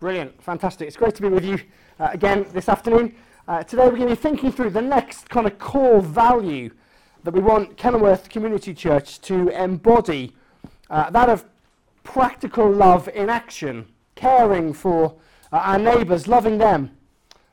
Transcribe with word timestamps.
Brilliant, 0.00 0.40
fantastic. 0.40 0.86
It's 0.86 0.96
great 0.96 1.16
to 1.16 1.22
be 1.22 1.28
with 1.28 1.44
you 1.44 1.58
uh, 1.98 2.10
again 2.12 2.46
this 2.52 2.68
afternoon. 2.68 3.16
Uh, 3.48 3.64
today 3.64 3.82
we're 3.82 3.96
going 3.96 4.08
to 4.08 4.14
be 4.14 4.14
thinking 4.14 4.52
through 4.52 4.70
the 4.70 4.80
next 4.80 5.28
kind 5.28 5.44
of 5.44 5.58
core 5.58 6.00
value 6.00 6.70
that 7.24 7.34
we 7.34 7.40
want 7.40 7.76
Kenilworth 7.76 8.28
Community 8.28 8.72
Church 8.72 9.20
to 9.22 9.48
embody 9.48 10.36
uh, 10.88 11.10
that 11.10 11.28
of 11.28 11.44
practical 12.04 12.70
love 12.70 13.08
in 13.08 13.28
action, 13.28 13.86
caring 14.14 14.72
for 14.72 15.16
uh, 15.52 15.56
our 15.56 15.78
neighbours, 15.80 16.28
loving 16.28 16.58
them, 16.58 16.92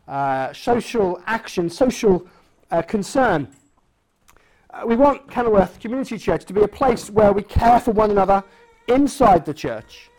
uh, 0.08 0.54
social 0.54 1.20
action, 1.26 1.68
social 1.68 2.28
uh, 2.70 2.84
concern. 2.84 3.48
we 4.86 4.96
want 4.96 5.32
Kenilworth 5.32 5.80
Community 5.80 6.20
Church 6.20 6.46
to 6.46 6.54
be 6.54 6.62
a 6.62 6.68
place 6.68 7.10
where 7.10 7.34
we 7.34 7.42
care 7.42 7.80
for 7.80 7.90
one 7.90 8.12
another 8.12 8.44
inside 8.88 9.46
the 9.48 9.54
church 9.54 10.12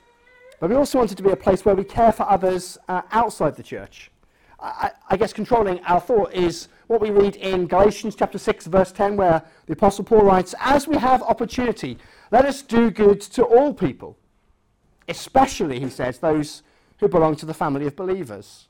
but 0.60 0.70
we 0.70 0.76
also 0.76 0.98
want 0.98 1.12
it 1.12 1.16
to 1.16 1.22
be 1.22 1.30
a 1.30 1.36
place 1.36 1.64
where 1.64 1.74
we 1.74 1.84
care 1.84 2.12
for 2.12 2.28
others 2.28 2.78
uh, 2.88 3.02
outside 3.12 3.56
the 3.56 3.62
church. 3.62 4.10
I, 4.58 4.90
I, 5.10 5.16
guess 5.18 5.34
controlling 5.34 5.80
our 5.84 6.00
thought 6.00 6.32
is 6.32 6.68
what 6.86 7.00
we 7.00 7.10
read 7.10 7.36
in 7.36 7.66
Galatians 7.66 8.14
chapter 8.16 8.38
6, 8.38 8.66
verse 8.68 8.90
10, 8.90 9.16
where 9.16 9.42
the 9.66 9.74
Apostle 9.74 10.04
Paul 10.04 10.22
writes, 10.22 10.54
As 10.60 10.88
we 10.88 10.96
have 10.96 11.22
opportunity, 11.22 11.98
let 12.30 12.46
us 12.46 12.62
do 12.62 12.90
good 12.90 13.20
to 13.20 13.44
all 13.44 13.74
people, 13.74 14.16
especially, 15.08 15.78
he 15.78 15.90
says, 15.90 16.18
those 16.18 16.62
who 16.98 17.08
belong 17.08 17.36
to 17.36 17.46
the 17.46 17.52
family 17.52 17.86
of 17.86 17.94
believers. 17.96 18.68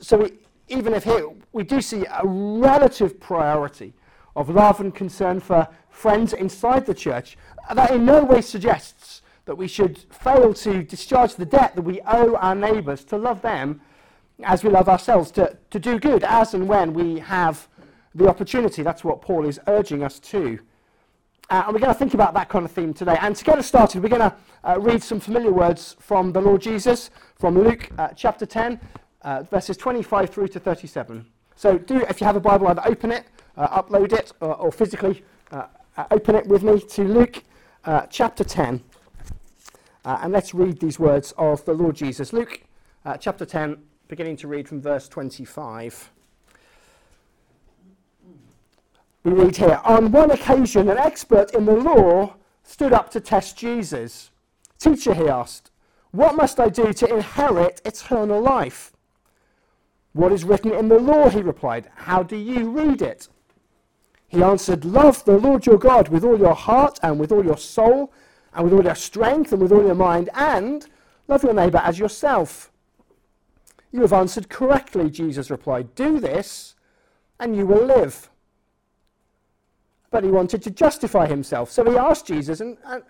So 0.00 0.18
we, 0.18 0.32
even 0.68 0.92
if 0.92 1.04
here 1.04 1.28
we 1.52 1.64
do 1.64 1.80
see 1.80 2.04
a 2.04 2.26
relative 2.26 3.18
priority 3.18 3.94
of 4.36 4.50
love 4.50 4.80
and 4.80 4.94
concern 4.94 5.40
for 5.40 5.66
friends 5.88 6.34
inside 6.34 6.84
the 6.84 6.94
church, 6.94 7.38
that 7.74 7.90
in 7.92 8.04
no 8.04 8.22
way 8.22 8.42
suggests 8.42 9.21
that 9.44 9.56
we 9.56 9.66
should 9.66 9.98
fail 10.10 10.54
to 10.54 10.82
discharge 10.82 11.34
the 11.34 11.44
debt 11.44 11.74
that 11.74 11.82
we 11.82 12.00
owe 12.02 12.36
our 12.36 12.54
neighbours, 12.54 13.04
to 13.04 13.16
love 13.16 13.42
them 13.42 13.80
as 14.44 14.64
we 14.64 14.70
love 14.70 14.88
ourselves, 14.88 15.30
to, 15.32 15.56
to 15.70 15.78
do 15.78 15.98
good 15.98 16.24
as 16.24 16.54
and 16.54 16.68
when 16.68 16.92
we 16.92 17.18
have 17.18 17.68
the 18.14 18.28
opportunity. 18.28 18.82
That's 18.82 19.04
what 19.04 19.20
Paul 19.20 19.46
is 19.46 19.60
urging 19.66 20.02
us 20.02 20.18
to. 20.20 20.58
Uh, 21.50 21.64
and 21.66 21.74
we're 21.74 21.80
going 21.80 21.92
to 21.92 21.98
think 21.98 22.14
about 22.14 22.34
that 22.34 22.48
kind 22.48 22.64
of 22.64 22.70
theme 22.70 22.94
today. 22.94 23.16
And 23.20 23.34
to 23.36 23.44
get 23.44 23.58
us 23.58 23.66
started, 23.66 24.02
we're 24.02 24.08
going 24.08 24.30
to 24.30 24.34
uh, 24.64 24.78
read 24.80 25.02
some 25.02 25.20
familiar 25.20 25.52
words 25.52 25.96
from 25.98 26.32
the 26.32 26.40
Lord 26.40 26.62
Jesus 26.62 27.10
from 27.34 27.58
Luke 27.58 27.90
uh, 27.98 28.08
chapter 28.16 28.46
10, 28.46 28.80
uh, 29.22 29.42
verses 29.44 29.76
25 29.76 30.30
through 30.30 30.48
to 30.48 30.60
37. 30.60 31.26
So, 31.56 31.78
do 31.78 32.00
if 32.08 32.20
you 32.20 32.26
have 32.26 32.36
a 32.36 32.40
Bible, 32.40 32.68
either 32.68 32.82
open 32.86 33.12
it, 33.12 33.26
uh, 33.56 33.82
upload 33.82 34.12
it, 34.12 34.32
or, 34.40 34.54
or 34.54 34.72
physically 34.72 35.22
uh, 35.50 35.66
open 36.10 36.36
it 36.36 36.46
with 36.46 36.62
me 36.62 36.80
to 36.80 37.04
Luke 37.04 37.42
chapter 38.08 38.44
10. 38.44 38.82
Uh, 40.04 40.18
and 40.22 40.32
let's 40.32 40.52
read 40.52 40.80
these 40.80 40.98
words 40.98 41.32
of 41.38 41.64
the 41.64 41.72
Lord 41.72 41.94
Jesus. 41.94 42.32
Luke 42.32 42.62
uh, 43.04 43.16
chapter 43.16 43.44
10, 43.44 43.76
beginning 44.08 44.36
to 44.38 44.48
read 44.48 44.68
from 44.68 44.80
verse 44.80 45.08
25. 45.08 46.10
We 49.24 49.32
read 49.32 49.56
here 49.56 49.80
On 49.84 50.10
one 50.10 50.32
occasion, 50.32 50.88
an 50.88 50.98
expert 50.98 51.54
in 51.54 51.66
the 51.66 51.76
law 51.76 52.34
stood 52.64 52.92
up 52.92 53.10
to 53.12 53.20
test 53.20 53.56
Jesus. 53.56 54.30
Teacher, 54.78 55.14
he 55.14 55.28
asked, 55.28 55.70
What 56.10 56.34
must 56.34 56.58
I 56.58 56.68
do 56.68 56.92
to 56.92 57.14
inherit 57.14 57.80
eternal 57.84 58.40
life? 58.40 58.92
What 60.12 60.32
is 60.32 60.44
written 60.44 60.72
in 60.72 60.88
the 60.88 60.98
law? 60.98 61.28
He 61.28 61.40
replied. 61.40 61.88
How 61.94 62.24
do 62.24 62.36
you 62.36 62.70
read 62.70 63.00
it? 63.00 63.28
He 64.26 64.42
answered, 64.42 64.84
Love 64.84 65.24
the 65.24 65.38
Lord 65.38 65.64
your 65.64 65.78
God 65.78 66.08
with 66.08 66.24
all 66.24 66.38
your 66.38 66.54
heart 66.54 66.98
and 67.02 67.20
with 67.20 67.30
all 67.30 67.44
your 67.44 67.56
soul 67.56 68.12
and 68.54 68.64
with 68.64 68.72
all 68.72 68.84
your 68.84 68.94
strength 68.94 69.52
and 69.52 69.62
with 69.62 69.72
all 69.72 69.84
your 69.84 69.94
mind, 69.94 70.30
and 70.34 70.86
love 71.28 71.42
your 71.42 71.54
neighbour 71.54 71.78
as 71.78 71.98
yourself. 71.98 72.70
You 73.90 74.00
have 74.00 74.12
answered 74.12 74.48
correctly, 74.48 75.10
Jesus 75.10 75.50
replied. 75.50 75.94
Do 75.94 76.18
this, 76.18 76.74
and 77.38 77.56
you 77.56 77.66
will 77.66 77.84
live. 77.84 78.30
But 80.10 80.24
he 80.24 80.30
wanted 80.30 80.62
to 80.62 80.70
justify 80.70 81.26
himself, 81.26 81.70
so 81.70 81.90
he 81.90 81.96
asked 81.96 82.26
Jesus, 82.26 82.60
And, 82.60 82.76
and, 82.86 83.02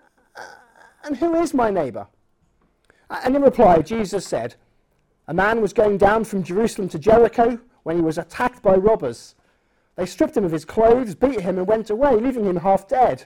and 1.03 1.17
who 1.17 1.35
is 1.35 1.53
my 1.53 1.69
neighbour? 1.69 2.07
And 3.09 3.35
in 3.35 3.41
reply, 3.41 3.81
Jesus 3.81 4.25
said, 4.25 4.55
A 5.27 5.33
man 5.33 5.61
was 5.61 5.73
going 5.73 5.97
down 5.97 6.23
from 6.23 6.43
Jerusalem 6.43 6.89
to 6.89 6.99
Jericho 6.99 7.59
when 7.83 7.95
he 7.95 8.01
was 8.01 8.17
attacked 8.17 8.61
by 8.61 8.75
robbers. 8.75 9.35
They 9.95 10.05
stripped 10.05 10.35
him 10.35 10.45
of 10.45 10.51
his 10.51 10.65
clothes, 10.65 11.15
beat 11.15 11.41
him, 11.41 11.57
and 11.57 11.67
went 11.67 11.89
away, 11.89 12.15
leaving 12.15 12.45
him 12.45 12.57
half 12.57 12.87
dead. 12.87 13.25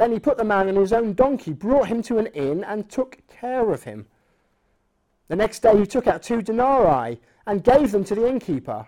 Then 0.00 0.12
he 0.12 0.18
put 0.18 0.38
the 0.38 0.44
man 0.44 0.66
on 0.66 0.76
his 0.76 0.94
own 0.94 1.12
donkey, 1.12 1.52
brought 1.52 1.88
him 1.88 2.00
to 2.04 2.16
an 2.16 2.28
inn, 2.28 2.64
and 2.64 2.88
took 2.88 3.18
care 3.28 3.70
of 3.70 3.82
him. 3.82 4.06
The 5.28 5.36
next 5.36 5.58
day 5.58 5.76
he 5.76 5.84
took 5.84 6.06
out 6.06 6.22
two 6.22 6.40
denarii 6.40 7.20
and 7.46 7.62
gave 7.62 7.92
them 7.92 8.04
to 8.04 8.14
the 8.14 8.26
innkeeper. 8.26 8.86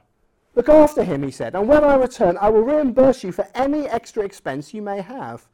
Look 0.55 0.71
after 0.71 1.05
him, 1.05 1.23
he 1.23 1.31
said, 1.31 1.55
and 1.55 1.69
when 1.69 1.85
I 1.85 1.97
return, 1.97 2.39
I 2.41 2.49
will 2.49 2.63
reimburse 2.63 3.23
you 3.25 3.31
for 3.31 3.47
any 3.55 3.87
extra 3.87 4.25
expense 4.25 4.73
you 4.73 4.81
may 4.81 5.03
have. 5.03 5.47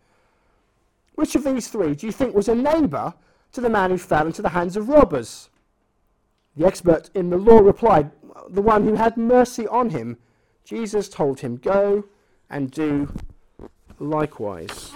Which 1.17 1.35
of 1.35 1.43
these 1.43 1.67
three 1.67 1.97
do 1.97 2.07
you 2.07 2.13
think 2.13 2.37
was 2.37 2.47
a 2.47 2.55
neighbour 2.55 3.15
to 3.51 3.61
the 3.61 3.69
man 3.69 3.91
who 3.91 3.99
fell 3.99 4.29
into 4.29 4.43
the 4.43 4.51
hands 4.51 4.77
of 4.77 4.89
robbers? 4.89 5.51
The 6.57 6.69
expert 6.69 7.11
in 7.15 7.31
the 7.31 7.37
law 7.37 7.59
replied, 7.59 8.13
The 8.49 8.63
one 8.63 8.85
who 8.85 8.95
had 8.95 9.17
mercy 9.17 9.67
on 9.67 9.91
him. 9.91 10.19
Jesus 10.63 11.09
told 11.09 11.41
him, 11.41 11.57
Go 11.57 12.05
and 12.49 12.71
do 12.71 13.13
likewise. 13.99 14.93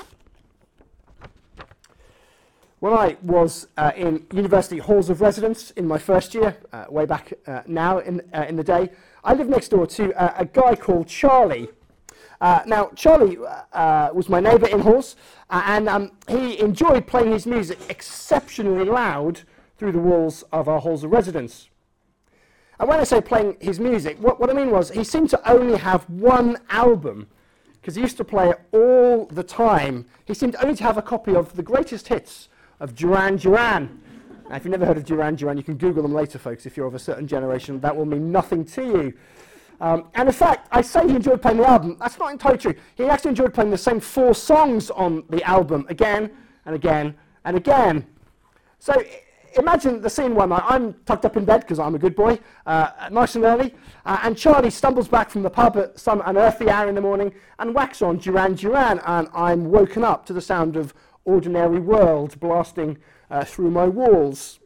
When 2.83 2.95
I 2.95 3.17
was 3.23 3.69
uh, 3.77 3.93
in 3.95 4.27
university 4.33 4.79
halls 4.79 5.09
of 5.09 5.21
residence 5.21 5.71
in 5.71 5.87
my 5.87 5.99
first 5.99 6.35
year, 6.35 6.57
uh, 6.73 6.87
way 6.89 7.07
back 7.07 7.33
uh, 7.47 7.63
now 7.65 7.99
in, 7.99 8.21
uh, 8.35 8.45
in 8.49 8.57
the 8.57 8.65
day, 8.65 8.91
I 9.23 9.35
lived 9.35 9.51
next 9.51 9.69
door 9.69 9.87
to 9.87 10.13
uh, 10.21 10.35
a 10.37 10.45
guy 10.45 10.75
called 10.75 11.07
Charlie. 11.07 11.69
Uh, 12.41 12.63
now, 12.67 12.91
Charlie 12.97 13.37
was 13.37 14.29
my 14.29 14.41
neighbour 14.41 14.67
in 14.67 14.81
halls, 14.81 15.15
and 15.49 15.89
um, 15.89 16.11
he 16.27 16.59
enjoyed 16.59 17.07
playing 17.07 17.31
his 17.31 17.47
music 17.47 17.79
exceptionally 17.89 18.85
loud 18.85 19.43
through 19.79 19.93
the 19.93 20.01
walls 20.01 20.43
of 20.51 20.67
our 20.67 20.81
halls 20.81 21.05
of 21.05 21.13
residence. 21.13 21.69
And 22.81 22.89
when 22.89 22.99
I 22.99 23.05
say 23.05 23.21
playing 23.21 23.59
his 23.61 23.79
music, 23.79 24.19
what, 24.19 24.41
what 24.41 24.51
I 24.51 24.55
mean 24.55 24.73
was 24.73 24.91
he 24.91 25.05
seemed 25.05 25.31
to 25.31 25.49
only 25.49 25.79
have 25.79 26.03
one 26.11 26.59
album 26.69 27.29
because 27.81 27.95
he 27.95 28.03
used 28.03 28.17
to 28.17 28.25
play 28.25 28.51
it 28.51 28.61
all 28.73 29.27
the 29.27 29.45
time. 29.45 30.05
He 30.25 30.35
seemed 30.35 30.57
only 30.57 30.75
to 30.75 30.83
have 30.83 30.97
a 30.97 31.03
copy 31.03 31.37
of 31.37 31.55
the 31.55 31.63
greatest 31.63 32.09
hits 32.09 32.49
of 32.83 32.97
Duran 32.97 33.37
Duran. 33.37 34.01
Now, 34.51 34.57
if 34.57 34.65
you've 34.65 34.73
never 34.73 34.85
heard 34.85 34.97
of 34.97 35.05
Duran 35.05 35.37
Duran, 35.37 35.57
you 35.57 35.63
can 35.63 35.77
Google 35.77 36.03
them 36.03 36.13
later, 36.13 36.37
folks, 36.37 36.67
if 36.67 36.77
you're 36.77 36.89
of 36.89 36.95
a 36.95 36.99
certain 36.99 37.29
generation. 37.29 37.81
That 37.81 37.97
will 37.97 38.05
mean 38.05 38.33
nothing 38.33 38.65
to 38.67 38.83
you. 38.83 39.15
Um, 39.81 40.09
and 40.15 40.29
in 40.29 40.35
fact, 40.35 40.69
I 40.73 40.83
say 40.83 41.07
he 41.09 41.15
enjoyed 41.15 41.41
playing 41.41 41.59
the 41.59 41.69
album. 41.69 41.97
That's 41.99 42.19
not 42.19 42.33
entirely 42.33 42.59
true. 42.59 42.75
He 42.97 43.05
actually 43.05 43.31
enjoyed 43.31 43.55
playing 43.55 43.71
the 43.71 43.79
same 43.79 44.01
four 44.01 44.35
songs 44.35 44.91
on 44.91 45.25
the 45.31 45.43
album 45.45 45.87
again 45.89 46.31
and 46.67 46.75
again 46.75 47.15
and 47.45 47.57
again. 47.57 48.05
So 48.81 49.01
imagine 49.57 50.01
the 50.01 50.11
scene 50.11 50.35
one 50.35 50.49
night. 50.49 50.63
I'm 50.67 50.95
tucked 51.07 51.25
up 51.25 51.37
in 51.37 51.45
bed 51.45 51.61
because 51.61 51.79
I'm 51.79 51.95
a 51.95 51.99
good 51.99 52.17
boy, 52.17 52.39
uh, 52.67 52.91
nice 53.11 53.37
and 53.37 53.45
early, 53.45 53.75
uh, 54.07 54.19
and 54.23 54.37
Charlie 54.37 54.71
stumbles 54.71 55.09
back 55.09 55.31
from 55.31 55.43
the 55.43 55.51
pub 55.51 55.77
at 55.77 55.99
some 55.99 56.21
unearthly 56.27 56.69
hour 56.69 56.89
in 56.89 56.95
the 56.95 57.01
morning 57.01 57.33
and 57.61 57.75
whacks 57.75 58.03
on 58.03 58.19
Duran 58.19 58.55
Duran, 58.55 59.01
and 59.07 59.29
I'm 59.35 59.71
woken 59.71 60.03
up 60.03 60.27
to 60.27 60.33
the 60.33 60.41
sound 60.41 60.77
of 60.77 60.95
ordinary 61.25 61.79
world 61.79 62.39
blasting 62.41 62.99
uh, 63.31 63.45
through 63.45 63.71
my 63.71 63.87
walls. 63.87 64.61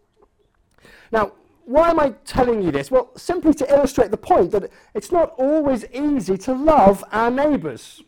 Now, 1.12 1.32
why 1.64 1.90
am 1.90 1.98
I 1.98 2.10
telling 2.24 2.62
you 2.62 2.70
this? 2.70 2.90
Well, 2.90 3.10
simply 3.16 3.52
to 3.54 3.72
illustrate 3.72 4.10
the 4.10 4.16
point 4.16 4.52
that 4.52 4.70
it's 4.94 5.10
not 5.10 5.34
always 5.36 5.84
easy 5.92 6.38
to 6.38 6.52
love 6.52 7.04
our 7.10 7.30
neighbours. 7.30 8.02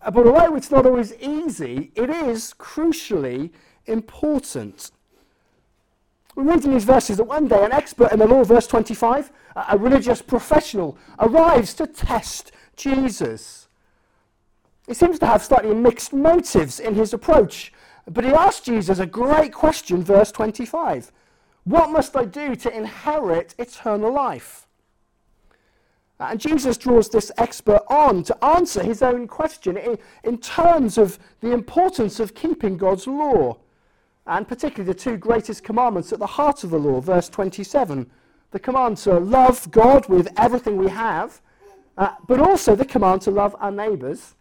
Uh, 0.00 0.10
but 0.10 0.26
although 0.26 0.54
it's 0.54 0.70
not 0.70 0.86
always 0.86 1.14
easy, 1.14 1.90
it 1.94 2.10
is 2.10 2.54
crucially 2.58 3.50
important. 3.86 4.92
We 6.36 6.44
read 6.44 6.64
in 6.64 6.72
these 6.72 6.84
verses 6.84 7.16
that 7.16 7.24
one 7.24 7.48
day 7.48 7.64
an 7.64 7.72
expert 7.72 8.12
in 8.12 8.18
the 8.18 8.26
law, 8.26 8.44
verse 8.44 8.66
25, 8.66 9.30
a 9.56 9.78
religious 9.78 10.20
professional, 10.20 10.98
arrives 11.18 11.74
to 11.74 11.86
test 11.86 12.52
Jesus. 12.76 13.63
He 14.86 14.94
seems 14.94 15.18
to 15.20 15.26
have 15.26 15.42
slightly 15.42 15.74
mixed 15.74 16.12
motives 16.12 16.78
in 16.78 16.94
his 16.94 17.14
approach. 17.14 17.72
But 18.10 18.24
he 18.24 18.30
asked 18.30 18.64
Jesus 18.64 18.98
a 18.98 19.06
great 19.06 19.52
question, 19.52 20.02
verse 20.02 20.30
25. 20.30 21.10
What 21.64 21.90
must 21.90 22.14
I 22.14 22.26
do 22.26 22.54
to 22.56 22.76
inherit 22.76 23.54
eternal 23.58 24.12
life? 24.12 24.66
Uh, 26.20 26.28
and 26.30 26.38
Jesus 26.40 26.76
draws 26.76 27.08
this 27.08 27.32
expert 27.38 27.80
on 27.88 28.22
to 28.24 28.44
answer 28.44 28.82
his 28.82 29.02
own 29.02 29.26
question 29.26 29.76
in, 29.76 29.98
in 30.22 30.38
terms 30.38 30.98
of 30.98 31.18
the 31.40 31.52
importance 31.52 32.20
of 32.20 32.34
keeping 32.34 32.76
God's 32.76 33.06
law, 33.06 33.56
and 34.26 34.46
particularly 34.46 34.92
the 34.92 34.98
two 34.98 35.16
greatest 35.16 35.64
commandments 35.64 36.12
at 36.12 36.18
the 36.18 36.26
heart 36.26 36.62
of 36.62 36.70
the 36.70 36.78
law, 36.78 37.00
verse 37.00 37.28
27. 37.28 38.08
The 38.52 38.60
command 38.60 38.98
to 38.98 39.18
love 39.18 39.68
God 39.70 40.08
with 40.08 40.28
everything 40.36 40.76
we 40.76 40.90
have, 40.90 41.40
uh, 41.96 42.10
but 42.28 42.38
also 42.38 42.76
the 42.76 42.84
command 42.84 43.22
to 43.22 43.30
love 43.30 43.56
our 43.58 43.72
neighbours 43.72 44.34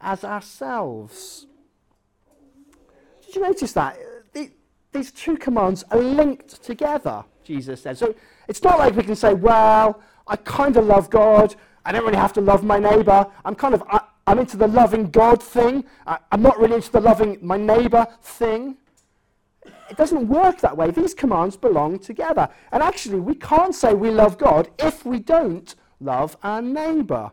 as 0.00 0.24
ourselves. 0.24 1.46
Did 3.24 3.36
you 3.36 3.42
notice 3.42 3.72
that? 3.74 3.98
The, 4.32 4.50
these 4.92 5.12
two 5.12 5.36
commands 5.36 5.84
are 5.90 5.98
linked 5.98 6.62
together, 6.62 7.24
Jesus 7.44 7.82
said. 7.82 7.98
So 7.98 8.14
it's 8.48 8.62
not 8.62 8.78
like 8.78 8.96
we 8.96 9.02
can 9.02 9.16
say, 9.16 9.34
well, 9.34 10.02
I 10.26 10.36
kind 10.36 10.76
of 10.76 10.86
love 10.86 11.10
God. 11.10 11.54
I 11.84 11.92
don't 11.92 12.04
really 12.04 12.16
have 12.16 12.32
to 12.34 12.40
love 12.40 12.64
my 12.64 12.78
neighbor. 12.78 13.26
I'm 13.44 13.54
kind 13.54 13.74
of, 13.74 13.82
I, 13.88 14.00
am 14.26 14.38
into 14.38 14.56
the 14.56 14.68
loving 14.68 15.10
God 15.10 15.42
thing. 15.42 15.84
I, 16.06 16.18
I'm 16.32 16.42
not 16.42 16.58
really 16.58 16.76
into 16.76 16.90
the 16.90 17.00
loving 17.00 17.38
my 17.40 17.56
neighbor 17.56 18.06
thing. 18.22 18.76
It 19.90 19.96
doesn't 19.96 20.28
work 20.28 20.60
that 20.60 20.76
way. 20.76 20.90
These 20.90 21.14
commands 21.14 21.56
belong 21.56 21.98
together. 21.98 22.48
And 22.72 22.82
actually, 22.82 23.20
we 23.20 23.34
can't 23.34 23.74
say 23.74 23.92
we 23.92 24.10
love 24.10 24.38
God 24.38 24.70
if 24.78 25.04
we 25.04 25.18
don't 25.18 25.74
love 26.00 26.36
our 26.42 26.62
neighbor. 26.62 27.32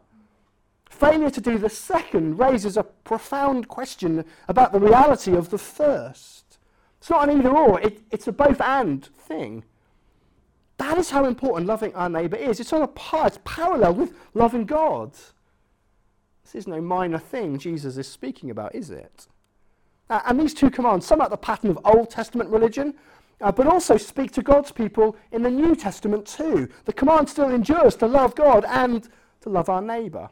Failure 0.98 1.30
to 1.30 1.42
do 1.42 1.60
the 1.60 1.70
second 1.70 2.40
raises 2.40 2.76
a 2.76 2.82
profound 2.82 3.68
question 3.68 4.26
about 4.48 4.72
the 4.72 4.80
reality 4.80 5.36
of 5.36 5.52
the 5.52 5.58
first. 5.60 6.58
It's 6.98 7.12
not 7.12 7.30
an 7.30 7.38
either 7.38 7.56
or, 7.56 7.80
it, 7.82 8.02
it's 8.10 8.28
a 8.28 8.32
both 8.32 8.60
and 8.60 9.06
thing. 9.06 9.64
That 10.78 10.98
is 10.98 11.12
how 11.12 11.26
important 11.26 11.68
loving 11.68 11.94
our 11.94 12.10
neighbour 12.10 12.38
is. 12.38 12.60
It's 12.60 12.74
on 12.74 12.82
a 12.82 12.88
par, 12.88 13.28
it's 13.28 13.38
parallel 13.46 13.94
with 13.94 14.16
loving 14.34 14.66
God. 14.66 15.12
This 16.44 16.56
is 16.56 16.66
no 16.66 16.82
minor 16.82 17.20
thing 17.20 17.60
Jesus 17.60 17.98
is 17.98 18.08
speaking 18.08 18.50
about, 18.50 18.74
is 18.74 18.90
it? 18.90 19.28
Uh, 20.10 20.22
and 20.26 20.40
these 20.40 20.56
two 20.56 20.72
commands 20.72 21.06
sum 21.06 21.22
up 21.22 21.30
the 21.30 21.38
pattern 21.38 21.70
of 21.70 21.78
Old 21.86 22.10
Testament 22.10 22.50
religion, 22.50 22.96
uh, 23.40 23.52
but 23.52 23.68
also 23.68 23.98
speak 23.98 24.32
to 24.32 24.42
God's 24.42 24.72
people 24.72 25.16
in 25.32 25.44
the 25.44 25.52
New 25.52 25.76
Testament 25.76 26.26
too. 26.26 26.68
The 26.86 26.94
command 26.94 27.30
still 27.30 27.52
endures 27.52 27.96
to 27.98 28.08
love 28.08 28.34
God 28.34 28.66
and 28.68 29.08
to 29.42 29.50
love 29.50 29.70
our 29.70 29.82
neighbour. 29.84 30.32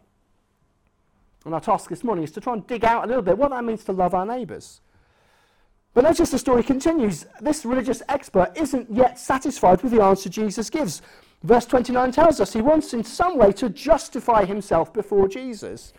And 1.46 1.54
our 1.54 1.62
task 1.62 1.90
this 1.90 2.04
morning 2.04 2.24
is 2.24 2.32
to 2.32 2.42
try 2.42 2.54
and 2.54 2.66
dig 2.66 2.84
out 2.84 3.06
a 3.06 3.08
little 3.08 3.22
bit 3.22 3.38
what 3.38 3.52
that 3.52 3.64
means 3.64 3.84
to 3.86 3.92
love 3.92 4.14
our 4.16 4.26
neighbours. 4.26 4.82
But 5.94 6.04
notice 6.04 6.32
the 6.32 6.40
story 6.40 6.64
continues. 6.64 7.26
This 7.40 7.64
religious 7.64 8.02
expert 8.10 8.52
isn't 8.56 8.92
yet 8.92 9.18
satisfied 9.18 9.82
with 9.82 9.94
the 9.94 10.04
answer 10.04 10.28
Jesus 10.28 10.70
gives. 10.70 11.02
Verse 11.44 11.66
29 11.66 12.12
tells 12.12 12.42
us 12.42 12.52
he 12.52 12.62
wants 12.62 12.94
in 12.94 13.04
some 13.04 13.38
way 13.38 13.52
to 13.54 13.70
justify 13.70 14.44
himself 14.44 14.92
before 14.92 15.28
Jesus, 15.28 15.94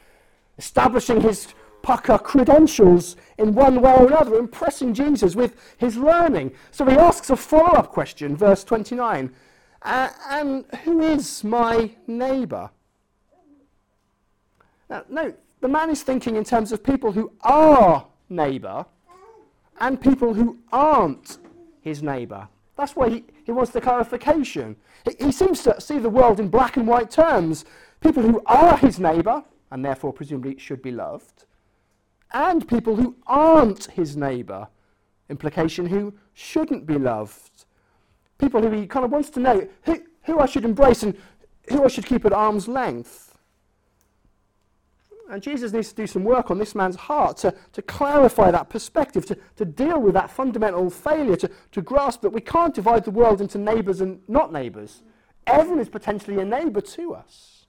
establishing 0.59 1.21
his 1.21 1.55
pukka 1.83 2.23
credentials 2.23 3.17
in 3.39 3.55
one 3.55 3.81
way 3.81 3.95
or 3.95 4.09
another, 4.09 4.37
impressing 4.37 4.93
Jesus 4.93 5.37
with 5.37 5.55
his 5.79 5.97
learning. 5.97 6.53
So 6.73 6.85
he 6.85 6.97
asks 6.97 7.31
a 7.31 7.37
follow 7.37 7.79
up 7.79 7.93
question, 7.93 8.37
verse 8.37 8.65
29 8.65 9.33
uh, 9.83 10.09
And 10.29 10.65
who 10.85 11.01
is 11.01 11.45
my 11.45 11.93
neighbour? 12.09 12.71
Now, 14.89 15.05
note, 15.09 15.39
the 15.61 15.69
man 15.69 15.91
is 15.91 16.03
thinking 16.03 16.37
in 16.37 16.45
terms 16.45 16.73
of 16.73 16.83
people 16.83 17.13
who 17.13 17.33
are 17.43 18.07
neighbour 18.29 18.87
and 19.81 20.01
people 20.01 20.35
who 20.35 20.59
aren't 20.73 21.39
his 21.81 22.03
neighbour. 22.03 22.49
That's 22.77 22.95
why 22.95 23.09
he, 23.09 23.25
he 23.45 23.53
wants 23.53 23.73
the 23.73 23.81
clarification. 23.81 24.77
He, 25.05 25.27
he 25.27 25.33
seems 25.33 25.63
to 25.63 25.81
see 25.81 25.99
the 25.99 26.11
world 26.11 26.41
in 26.41 26.49
black 26.49 26.77
and 26.77 26.87
white 26.87 27.11
terms. 27.11 27.65
People 28.01 28.23
who 28.23 28.43
are 28.47 28.77
his 28.77 29.01
neighbour, 29.01 29.43
and 29.71 29.85
therefore 29.85 30.13
presumably 30.13 30.59
should 30.59 30.83
be 30.83 30.93
loved, 30.93 31.45
and 32.33 32.69
people 32.69 32.97
who 32.97 33.17
aren't 33.27 33.87
his 33.87 34.17
neighbour, 34.17 34.69
implication 35.29 35.87
who 35.87 36.13
shouldn't 36.35 36.87
be 36.87 36.99
loved. 36.99 37.65
People 38.39 38.61
who 38.61 38.71
he 38.71 38.87
kind 38.87 39.05
of 39.05 39.11
wants 39.11 39.31
to 39.31 39.41
know 39.41 39.67
who, 39.83 40.03
who 40.25 40.39
I 40.39 40.47
should 40.47 40.65
embrace 40.65 41.03
and 41.03 41.17
who 41.71 41.85
I 41.85 41.89
should 41.89 42.07
keep 42.07 42.25
at 42.27 42.33
arm's 42.33 42.69
length. 42.69 43.36
And 45.31 45.43
Jesus 45.43 45.73
needs 45.73 45.89
to 45.89 45.95
do 45.95 46.07
some 46.07 46.23
work 46.23 46.51
on 46.51 46.59
this 46.59 46.75
man's 46.75 46.97
heart 46.97 47.39
to, 47.39 47.55
to 47.73 47.83
clarify 47.83 48.51
that 48.51 48.69
perspective, 48.69 49.27
to, 49.27 49.37
to 49.57 49.65
deal 49.65 50.01
with 50.01 50.15
that 50.15 50.31
fundamental 50.31 50.89
failure, 50.89 51.37
to, 51.37 51.51
to 51.73 51.83
grasp 51.83 52.21
that 52.21 52.31
we 52.31 52.41
can't 52.41 52.75
divide 52.75 53.05
the 53.05 53.11
world 53.11 53.41
into 53.41 53.59
neighbours 53.59 54.01
and 54.01 54.21
not 54.29 54.53
neighbours. 54.53 55.03
Everyone 55.47 55.81
is 55.81 55.89
potentially 55.89 56.41
a 56.41 56.45
neighbour 56.45 56.81
to 56.81 57.15
us. 57.15 57.67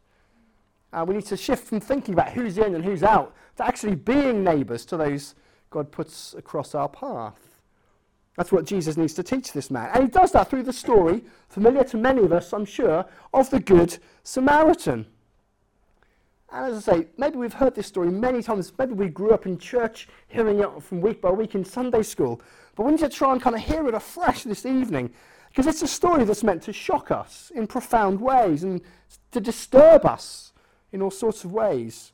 And 0.94 1.08
we 1.08 1.16
need 1.16 1.26
to 1.26 1.38
shift 1.38 1.68
from 1.68 1.80
thinking 1.80 2.14
about 2.14 2.30
who's 2.30 2.58
in 2.58 2.76
and 2.76 2.86
who's 2.86 3.04
out 3.04 3.36
to 3.58 3.66
actually 3.66 3.96
being 3.96 4.44
neighbours 4.44 4.86
to 4.86 4.98
those 4.98 5.36
God 5.70 5.92
puts 5.92 6.34
across 6.36 6.76
our 6.76 6.88
path. 6.88 7.62
That's 8.38 8.52
what 8.52 8.66
Jesus 8.66 8.98
needs 8.98 9.16
to 9.16 9.24
teach 9.24 9.52
this 9.52 9.72
man. 9.72 9.90
And 9.94 10.04
he 10.04 10.10
does 10.10 10.32
that 10.34 10.50
through 10.50 10.64
the 10.64 10.74
story, 10.74 11.24
familiar 11.50 11.84
to 11.86 11.98
many 11.98 12.22
of 12.22 12.32
us, 12.32 12.54
I'm 12.54 12.66
sure, 12.66 13.06
of 13.34 13.50
the 13.50 13.60
Good 13.60 13.98
Samaritan. 14.24 15.08
And 16.52 16.74
as 16.74 16.88
I 16.88 16.94
say, 16.94 17.08
maybe 17.18 17.38
we've 17.38 17.54
heard 17.54 17.76
this 17.76 17.88
story 17.88 18.10
many 18.10 18.42
times. 18.42 18.72
Maybe 18.78 18.94
we 18.94 19.10
grew 19.10 19.32
up 19.32 19.46
in 19.46 19.58
church 19.58 20.08
hearing 20.28 20.60
it 20.60 20.82
from 20.82 21.02
week 21.02 21.22
by 21.22 21.30
week 21.30 21.56
in 21.56 21.66
Sunday 21.66 22.04
school. 22.04 22.42
But 22.76 22.84
we 22.84 22.92
need 22.92 23.00
to 23.02 23.10
try 23.10 23.34
and 23.34 23.42
kind 23.42 23.56
of 23.56 23.62
hear 23.62 23.88
it 23.88 23.94
afresh 23.94 24.44
this 24.44 24.66
evening 24.66 25.12
because 25.50 25.68
it's 25.68 25.82
a 25.82 25.88
story 25.88 26.24
that's 26.24 26.44
meant 26.44 26.62
to 26.64 26.74
shock 26.74 27.12
us 27.12 27.52
in 27.56 27.68
profound 27.68 28.22
ways 28.22 28.64
and 28.64 28.82
to 29.32 29.42
disturb 29.42 30.06
us 30.06 30.54
in 30.92 31.02
all 31.02 31.12
sorts 31.12 31.44
of 31.44 31.52
ways. 31.52 32.14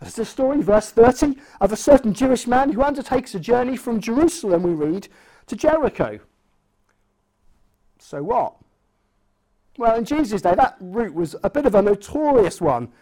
It's 0.00 0.16
the 0.16 0.24
story, 0.24 0.62
verse 0.62 0.90
30, 0.90 1.36
of 1.60 1.72
a 1.72 1.76
certain 1.76 2.14
Jewish 2.14 2.46
man 2.46 2.72
who 2.72 2.82
undertakes 2.82 3.34
a 3.34 3.40
journey 3.40 3.76
from 3.76 4.00
Jerusalem, 4.00 4.62
we 4.62 4.72
read, 4.72 5.08
to 5.48 5.56
Jericho. 5.56 6.20
So 7.98 8.22
what? 8.22 8.54
Well, 9.76 9.96
in 9.96 10.04
Jesus' 10.04 10.42
day, 10.42 10.54
that 10.54 10.76
route 10.80 11.14
was 11.14 11.34
a 11.42 11.50
bit 11.50 11.66
of 11.66 11.74
a 11.74 11.82
notorious 11.82 12.60
one. 12.60 12.92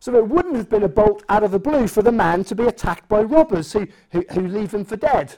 So 0.00 0.16
it 0.16 0.26
wouldn't 0.26 0.56
have 0.56 0.70
been 0.70 0.82
a 0.82 0.88
bolt 0.88 1.22
out 1.28 1.44
of 1.44 1.50
the 1.50 1.58
blue 1.58 1.86
for 1.86 2.00
the 2.00 2.10
man 2.10 2.42
to 2.44 2.54
be 2.54 2.64
attacked 2.64 3.06
by 3.06 3.20
robbers 3.20 3.72
who, 3.74 3.86
who, 4.10 4.24
who 4.32 4.48
leave 4.48 4.72
him 4.72 4.84
for 4.84 4.96
dead. 4.96 5.36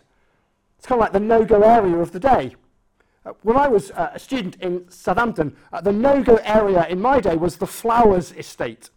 It's 0.79 0.87
kind 0.87 1.00
of 1.00 1.00
like 1.00 1.12
the 1.12 1.20
no-go 1.20 1.62
area 1.62 1.97
of 1.97 2.12
the 2.12 2.20
day. 2.20 2.55
Uh, 3.26 3.32
when 3.43 3.56
I 3.56 3.67
was 3.67 3.91
uh, 3.91 4.12
a 4.14 4.19
student 4.20 4.56
in 4.61 4.88
Southampton, 4.88 5.56
uh, 5.73 5.81
the 5.81 5.92
no-go 5.92 6.37
area 6.45 6.87
in 6.88 7.00
my 7.00 7.19
day 7.19 7.37
was 7.37 7.57
the 7.57 7.66
Flowers 7.66 8.33
Estate. 8.33 8.90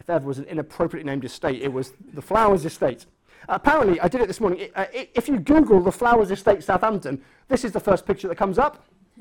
If 0.00 0.06
there 0.06 0.18
was 0.20 0.38
an 0.38 0.46
inappropriately 0.46 1.10
named 1.10 1.24
estate, 1.24 1.60
it 1.60 1.72
was 1.72 1.92
the 2.14 2.22
Flowers 2.22 2.64
Estate. 2.64 3.04
apparently, 3.48 4.00
I 4.00 4.08
did 4.08 4.22
it 4.22 4.26
this 4.26 4.40
morning. 4.40 4.68
If 4.74 5.28
you 5.28 5.38
Google 5.38 5.80
the 5.80 5.92
Flowers 5.92 6.30
Estate 6.30 6.62
Southampton, 6.62 7.22
this 7.48 7.64
is 7.64 7.72
the 7.72 7.80
first 7.80 8.06
picture 8.06 8.28
that 8.28 8.36
comes 8.36 8.58
up. 8.58 8.84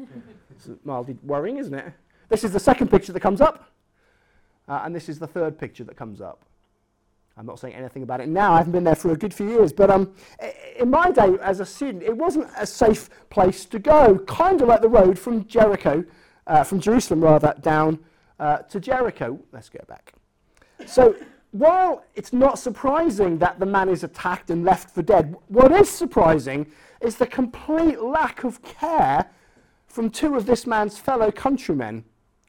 it's 0.50 0.70
mildly 0.86 1.18
worrying, 1.24 1.58
isn't 1.58 1.74
it? 1.74 1.94
This 2.30 2.44
is 2.46 2.54
the 2.54 2.60
second 2.60 2.90
picture 2.90 3.12
that 3.12 3.20
comes 3.20 3.42
up. 3.42 3.70
Uh, 4.68 4.82
and 4.84 4.96
this 4.96 5.10
is 5.10 5.20
the 5.20 5.28
third 5.28 5.58
picture 5.58 5.84
that 5.84 5.98
comes 5.98 6.22
up. 6.22 6.46
I'm 7.36 7.46
not 7.46 7.60
saying 7.60 7.74
anything 7.74 8.04
about 8.04 8.22
it 8.22 8.30
now. 8.30 8.54
I 8.54 8.58
haven't 8.58 8.74
been 8.74 8.84
there 8.84 8.96
for 8.96 9.12
a 9.12 9.18
good 9.18 9.34
few 9.34 9.50
years. 9.50 9.74
But 9.74 9.90
um, 9.90 10.14
in 10.78 10.90
my 10.90 11.10
day 11.12 11.36
as 11.42 11.60
a 11.60 11.66
student, 11.66 12.04
it 12.04 12.16
wasn't 12.16 12.48
a 12.58 12.66
safe 12.66 13.10
place 13.30 13.66
to 13.66 13.80
go. 13.80 14.20
Kind 14.20 14.62
of 14.62 14.68
like 14.68 14.82
the 14.82 14.90
road 14.90 15.18
from 15.18 15.46
Jericho, 15.48 16.04
uh, 16.46 16.64
from 16.64 16.80
Jerusalem 16.80 17.24
rather, 17.24 17.56
down 17.62 18.00
uh, 18.40 18.58
to 18.60 18.80
Jericho. 18.80 19.40
Let's 19.52 19.70
go 19.70 19.80
back. 19.88 20.14
So 20.86 21.16
while 21.52 22.06
it's 22.16 22.34
not 22.34 22.60
surprising 22.60 23.40
that 23.40 23.60
the 23.60 23.66
man 23.66 23.90
is 23.90 24.04
attacked 24.04 24.52
and 24.52 24.64
left 24.64 24.92
for 24.92 25.02
dead, 25.02 25.36
what 25.48 25.72
is 25.72 25.90
surprising 25.90 26.68
is 27.02 27.16
the 27.16 27.28
complete 27.28 28.00
lack 28.00 28.44
of 28.44 28.62
care 28.62 29.30
from 29.88 30.10
two 30.10 30.36
of 30.36 30.46
this 30.46 30.66
man's 30.68 30.98
fellow 30.98 31.32
countrymen 31.32 32.04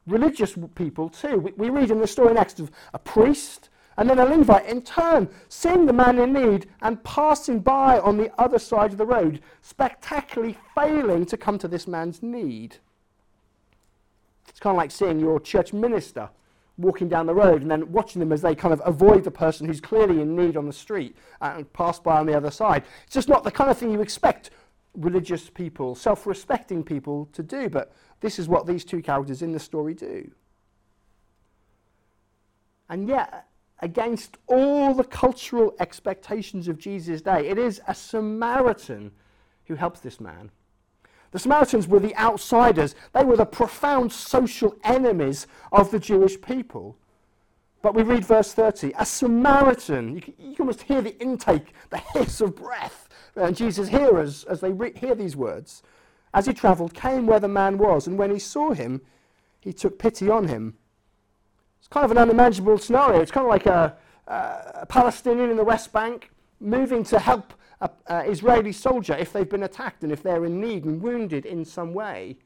religious 0.07 0.55
people 0.75 1.09
too. 1.09 1.39
We, 1.39 1.53
we 1.53 1.71
read 1.71 1.91
in 1.91 2.01
the 2.01 2.07
story 2.07 2.35
next 2.35 2.61
of 2.61 2.71
a 2.93 2.99
priest 2.99 3.71
and 3.97 4.11
then 4.11 4.19
a 4.19 4.25
Levite, 4.25 4.67
in 4.67 4.83
turn, 4.83 5.29
seeing 5.49 5.87
the 5.87 5.93
man 5.93 6.19
in 6.19 6.33
need 6.33 6.67
and 6.83 7.03
passing 7.05 7.61
by 7.61 8.01
on 8.01 8.17
the 8.17 8.31
other 8.41 8.59
side 8.59 8.91
of 8.91 8.99
the 8.99 9.07
road, 9.07 9.41
spectacularly 9.63 10.57
failing 10.75 11.25
to 11.27 11.37
come 11.37 11.59
to 11.59 11.69
this 11.69 11.87
man's 11.87 12.23
need. 12.23 12.77
It's 14.49 14.59
kind 14.59 14.75
of 14.75 14.79
like 14.79 14.91
seeing 14.91 15.21
your 15.21 15.41
church 15.41 15.73
minister 15.73 16.29
walking 16.77 17.09
down 17.09 17.27
the 17.27 17.35
road 17.35 17.63
and 17.63 17.71
then 17.71 17.91
watching 17.93 18.19
them 18.19 18.33
as 18.33 18.43
they 18.43 18.55
kind 18.55 18.75
of 18.75 18.83
avoid 18.85 19.23
the 19.23 19.31
person 19.31 19.67
who's 19.67 19.81
clearly 19.81 20.21
in 20.21 20.35
need 20.35 20.57
on 20.57 20.67
the 20.67 20.73
street 20.73 21.17
and 21.41 21.73
pass 21.73 22.01
by 22.01 22.19
on 22.19 22.27
the 22.27 22.37
other 22.37 22.51
side. 22.51 22.83
It's 23.05 23.15
just 23.15 23.29
not 23.29 23.45
the 23.45 23.51
kind 23.53 23.71
of 23.71 23.79
thing 23.79 23.93
you 23.93 24.01
expect 24.01 24.51
religious 24.95 25.51
people, 25.51 25.95
self 25.95 26.27
respecting 26.27 26.83
people 26.83 27.29
to 27.33 27.43
do, 27.43 27.69
but 27.69 27.93
this 28.21 28.39
is 28.39 28.49
what 28.49 28.67
these 28.67 28.85
two 28.85 29.03
characters 29.03 29.43
in 29.43 29.53
the 29.53 29.61
story 29.61 29.95
do. 29.95 30.31
And 32.89 33.09
yet, 33.09 33.49
against 33.81 34.39
all 34.47 34.95
the 34.95 35.05
cultural 35.05 35.75
expectations 35.81 36.69
of 36.69 36.79
Jesus' 36.79 37.23
day, 37.23 37.49
it 37.49 37.59
is 37.59 37.81
a 37.89 37.95
Samaritan 37.95 39.11
who 39.67 39.75
helps 39.75 40.01
this 40.01 40.21
man. 40.21 40.51
The 41.33 41.39
Samaritans 41.39 41.89
were 41.89 41.99
the 41.99 42.17
outsiders, 42.17 42.95
they 43.13 43.25
were 43.25 43.37
the 43.37 43.45
profound 43.45 44.13
social 44.13 44.77
enemies 44.85 45.47
of 45.73 45.91
the 45.91 45.99
Jewish 45.99 46.41
people. 46.41 46.97
But 47.85 47.95
we 47.95 48.03
read 48.03 48.25
verse 48.25 48.55
30 48.55 48.95
a 48.99 49.05
Samaritan, 49.05 50.15
you 50.15 50.23
can, 50.23 50.35
you 50.39 50.57
can 50.57 50.63
almost 50.63 50.81
hear 50.81 51.03
the 51.03 51.21
intake, 51.21 51.75
the 51.91 51.99
hiss 51.99 52.41
of 52.41 52.57
breath, 52.57 53.11
and 53.37 53.55
Jesus' 53.55 53.89
hearers 53.89 54.45
as 54.45 54.63
they 54.63 54.73
re- 54.73 54.95
hear 54.97 55.15
these 55.15 55.37
words. 55.37 55.83
As 56.33 56.47
he 56.47 56.55
travelled, 56.55 56.95
came 56.95 57.27
where 57.27 57.41
the 57.41 57.47
man 57.47 57.77
was, 57.77 58.07
and 58.07 58.17
when 58.17 58.31
he 58.31 58.39
saw 58.39 58.73
him, 58.73 59.03
he 59.61 59.75
took 59.75 59.99
pity 59.99 60.31
on 60.31 60.49
him. 60.49 60.79
It's 61.79 61.87
kind 61.87 62.07
of 62.07 62.11
an 62.11 62.17
unimaginable 62.17 62.79
scenario. 62.79 63.21
It's 63.21 63.31
kind 63.31 63.45
of 63.45 63.51
like 63.51 63.67
a, 63.67 63.95
a 64.29 64.87
Palestinian 64.87 65.51
in 65.51 65.59
the 65.59 65.65
West 65.65 65.93
Bank 65.93 66.31
moving 66.61 67.05
to 67.05 67.19
help 67.19 67.53
an 68.07 68.31
Israeli 68.31 68.73
soldier 68.73 69.15
if 69.15 69.31
they've 69.31 69.51
been 69.51 69.65
attacked 69.65 70.05
and 70.05 70.11
if 70.11 70.23
they're 70.23 70.47
in 70.47 70.59
need 70.59 70.87
and 70.87 71.03
wounded 71.03 71.45
in 71.45 71.67
some 71.67 71.93
way. 71.93 72.39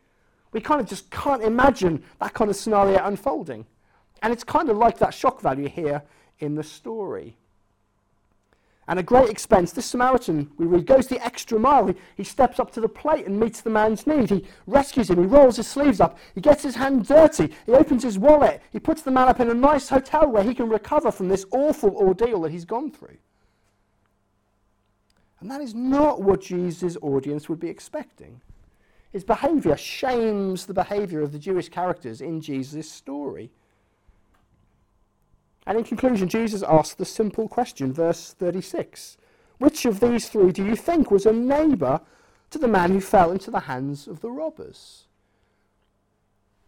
We 0.50 0.60
kind 0.60 0.80
of 0.80 0.88
just 0.88 1.12
can't 1.12 1.44
imagine 1.44 2.02
that 2.20 2.34
kind 2.34 2.50
of 2.50 2.56
scenario 2.56 2.98
unfolding. 3.04 3.66
And 4.22 4.32
it's 4.32 4.44
kind 4.44 4.68
of 4.68 4.76
like 4.76 4.98
that 4.98 5.14
shock 5.14 5.40
value 5.40 5.68
here 5.68 6.02
in 6.38 6.54
the 6.54 6.62
story. 6.62 7.36
And 8.88 8.98
at 8.98 9.04
great 9.04 9.28
expense, 9.28 9.72
this 9.72 9.84
Samaritan, 9.84 10.50
we 10.56 10.64
read, 10.64 10.86
goes 10.86 11.08
the 11.08 11.22
extra 11.22 11.58
mile. 11.58 11.88
He, 11.88 11.94
he 12.16 12.24
steps 12.24 12.58
up 12.58 12.72
to 12.72 12.80
the 12.80 12.88
plate 12.88 13.26
and 13.26 13.38
meets 13.38 13.60
the 13.60 13.68
man's 13.68 14.06
need. 14.06 14.30
He 14.30 14.46
rescues 14.66 15.10
him. 15.10 15.18
He 15.18 15.26
rolls 15.26 15.58
his 15.58 15.66
sleeves 15.66 16.00
up. 16.00 16.18
He 16.34 16.40
gets 16.40 16.62
his 16.62 16.74
hand 16.74 17.06
dirty. 17.06 17.52
He 17.66 17.72
opens 17.72 18.02
his 18.02 18.18
wallet. 18.18 18.62
He 18.72 18.80
puts 18.80 19.02
the 19.02 19.10
man 19.10 19.28
up 19.28 19.40
in 19.40 19.50
a 19.50 19.54
nice 19.54 19.90
hotel 19.90 20.26
where 20.26 20.42
he 20.42 20.54
can 20.54 20.70
recover 20.70 21.10
from 21.12 21.28
this 21.28 21.44
awful 21.50 21.94
ordeal 21.96 22.40
that 22.42 22.52
he's 22.52 22.64
gone 22.64 22.90
through. 22.90 23.18
And 25.40 25.50
that 25.50 25.60
is 25.60 25.74
not 25.74 26.22
what 26.22 26.40
Jesus' 26.40 26.96
audience 27.02 27.46
would 27.50 27.60
be 27.60 27.68
expecting. 27.68 28.40
His 29.12 29.22
behavior 29.22 29.76
shames 29.76 30.64
the 30.64 30.74
behavior 30.74 31.20
of 31.20 31.32
the 31.32 31.38
Jewish 31.38 31.68
characters 31.68 32.22
in 32.22 32.40
Jesus' 32.40 32.90
story. 32.90 33.50
And 35.68 35.76
in 35.76 35.84
conclusion, 35.84 36.30
Jesus 36.30 36.62
asks 36.62 36.94
the 36.94 37.04
simple 37.04 37.46
question, 37.46 37.92
verse 37.92 38.32
36 38.32 39.18
Which 39.58 39.84
of 39.84 40.00
these 40.00 40.30
three 40.30 40.50
do 40.50 40.64
you 40.64 40.74
think 40.74 41.10
was 41.10 41.26
a 41.26 41.32
neighbour 41.32 42.00
to 42.50 42.58
the 42.58 42.66
man 42.66 42.90
who 42.90 43.02
fell 43.02 43.30
into 43.30 43.50
the 43.50 43.60
hands 43.60 44.08
of 44.08 44.22
the 44.22 44.30
robbers? 44.30 45.04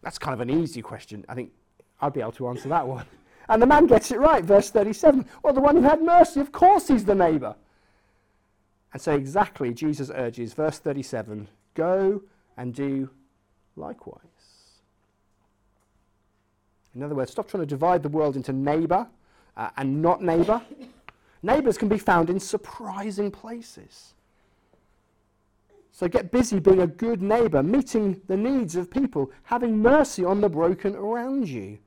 That's 0.02 0.18
kind 0.18 0.34
of 0.34 0.40
an 0.40 0.50
easy 0.50 0.82
question. 0.82 1.24
I 1.30 1.34
think 1.34 1.50
I'd 2.02 2.12
be 2.12 2.20
able 2.20 2.32
to 2.32 2.48
answer 2.48 2.68
that 2.68 2.86
one. 2.86 3.06
And 3.48 3.60
the 3.60 3.66
man 3.66 3.86
gets 3.86 4.10
it 4.10 4.20
right, 4.20 4.44
verse 4.44 4.70
37. 4.70 5.24
Well, 5.42 5.54
the 5.54 5.60
one 5.60 5.76
who 5.76 5.82
had 5.82 6.02
mercy, 6.02 6.40
of 6.40 6.52
course 6.52 6.88
he's 6.88 7.06
the 7.06 7.14
neighbour. 7.14 7.56
And 8.92 9.00
so, 9.00 9.14
exactly, 9.14 9.72
Jesus 9.72 10.10
urges, 10.14 10.52
verse 10.52 10.78
37 10.78 11.48
go 11.74 12.22
and 12.58 12.74
do 12.74 13.08
likewise. 13.76 14.20
In 16.94 17.02
other 17.02 17.14
words, 17.14 17.30
stop 17.30 17.48
trying 17.48 17.62
to 17.62 17.66
divide 17.66 18.02
the 18.02 18.08
world 18.08 18.36
into 18.36 18.52
neighbour 18.52 19.06
uh, 19.56 19.70
and 19.76 20.02
not 20.02 20.22
neighbour. 20.22 20.60
Neighbours 21.42 21.78
can 21.78 21.88
be 21.88 21.98
found 21.98 22.30
in 22.30 22.40
surprising 22.40 23.30
places. 23.30 24.14
So 25.92 26.08
get 26.08 26.30
busy 26.30 26.60
being 26.60 26.80
a 26.80 26.86
good 26.86 27.20
neighbour, 27.20 27.62
meeting 27.62 28.20
the 28.26 28.36
needs 28.36 28.76
of 28.76 28.90
people, 28.90 29.30
having 29.44 29.78
mercy 29.78 30.24
on 30.24 30.40
the 30.40 30.48
broken 30.48 30.96
around 30.96 31.48
you, 31.48 31.78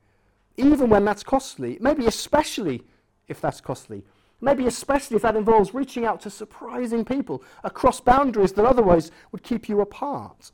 even 0.56 0.88
when 0.88 1.04
that's 1.04 1.22
costly, 1.22 1.78
maybe 1.80 2.06
especially 2.06 2.82
if 3.28 3.40
that's 3.40 3.60
costly. 3.60 4.04
Maybe 4.40 4.66
especially 4.66 5.16
if 5.16 5.22
that 5.22 5.36
involves 5.36 5.74
reaching 5.74 6.04
out 6.04 6.20
to 6.22 6.30
surprising 6.30 7.04
people 7.04 7.42
across 7.62 8.00
boundaries 8.00 8.52
that 8.52 8.64
otherwise 8.64 9.10
would 9.32 9.42
keep 9.42 9.68
you 9.68 9.80
apart. 9.80 10.52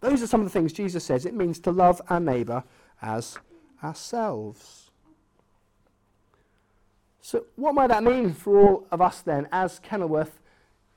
Those 0.00 0.22
are 0.22 0.26
some 0.26 0.40
of 0.40 0.46
the 0.46 0.50
things 0.50 0.72
Jesus 0.72 1.04
says 1.04 1.24
it 1.24 1.34
means 1.34 1.58
to 1.60 1.70
love 1.70 2.02
our 2.10 2.20
neighbour 2.20 2.64
as 3.00 3.38
ourselves. 3.84 4.90
So, 7.20 7.46
what 7.56 7.74
might 7.74 7.88
that 7.88 8.04
mean 8.04 8.32
for 8.32 8.58
all 8.58 8.86
of 8.90 9.00
us 9.00 9.20
then 9.22 9.48
as 9.50 9.78
Kenilworth 9.78 10.40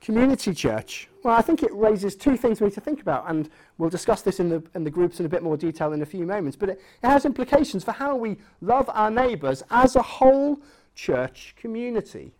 Community 0.01 0.53
Church? 0.53 1.07
Well, 1.23 1.35
I 1.35 1.41
think 1.41 1.63
it 1.63 1.73
raises 1.73 2.15
two 2.15 2.35
things 2.35 2.59
we 2.59 2.67
need 2.67 2.73
to 2.73 2.81
think 2.81 3.01
about, 3.01 3.29
and 3.29 3.49
we'll 3.77 3.89
discuss 3.89 4.21
this 4.21 4.39
in 4.39 4.49
the, 4.49 4.61
in 4.75 4.83
the 4.83 4.89
groups 4.89 5.19
in 5.19 5.25
a 5.25 5.29
bit 5.29 5.41
more 5.41 5.57
detail 5.57 5.93
in 5.93 6.01
a 6.01 6.05
few 6.05 6.25
moments. 6.25 6.57
But 6.57 6.69
it, 6.69 6.81
it 7.01 7.07
has 7.07 7.25
implications 7.25 7.83
for 7.83 7.91
how 7.91 8.15
we 8.15 8.37
love 8.61 8.89
our 8.93 9.09
neighbours 9.09 9.63
as 9.69 9.95
a 9.95 10.01
whole 10.01 10.59
church 10.95 11.55
community. 11.57 12.33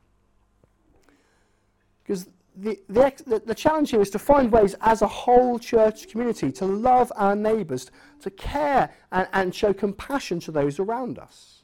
Because 2.04 2.28
the, 2.58 2.80
the, 2.90 3.42
the, 3.46 3.56
challenge 3.56 3.92
here 3.92 4.02
is 4.02 4.10
to 4.10 4.20
find 4.20 4.52
ways 4.52 4.76
as 4.82 5.02
a 5.02 5.08
whole 5.08 5.60
church 5.60 6.08
community 6.08 6.52
to 6.54 6.66
love 6.66 7.12
our 7.16 7.36
neighbours, 7.36 7.92
to 8.22 8.32
care 8.32 8.90
and, 9.12 9.28
and 9.34 9.54
show 9.54 9.74
compassion 9.74 10.40
to 10.42 10.52
those 10.52 10.80
around 10.80 11.20
us. 11.20 11.64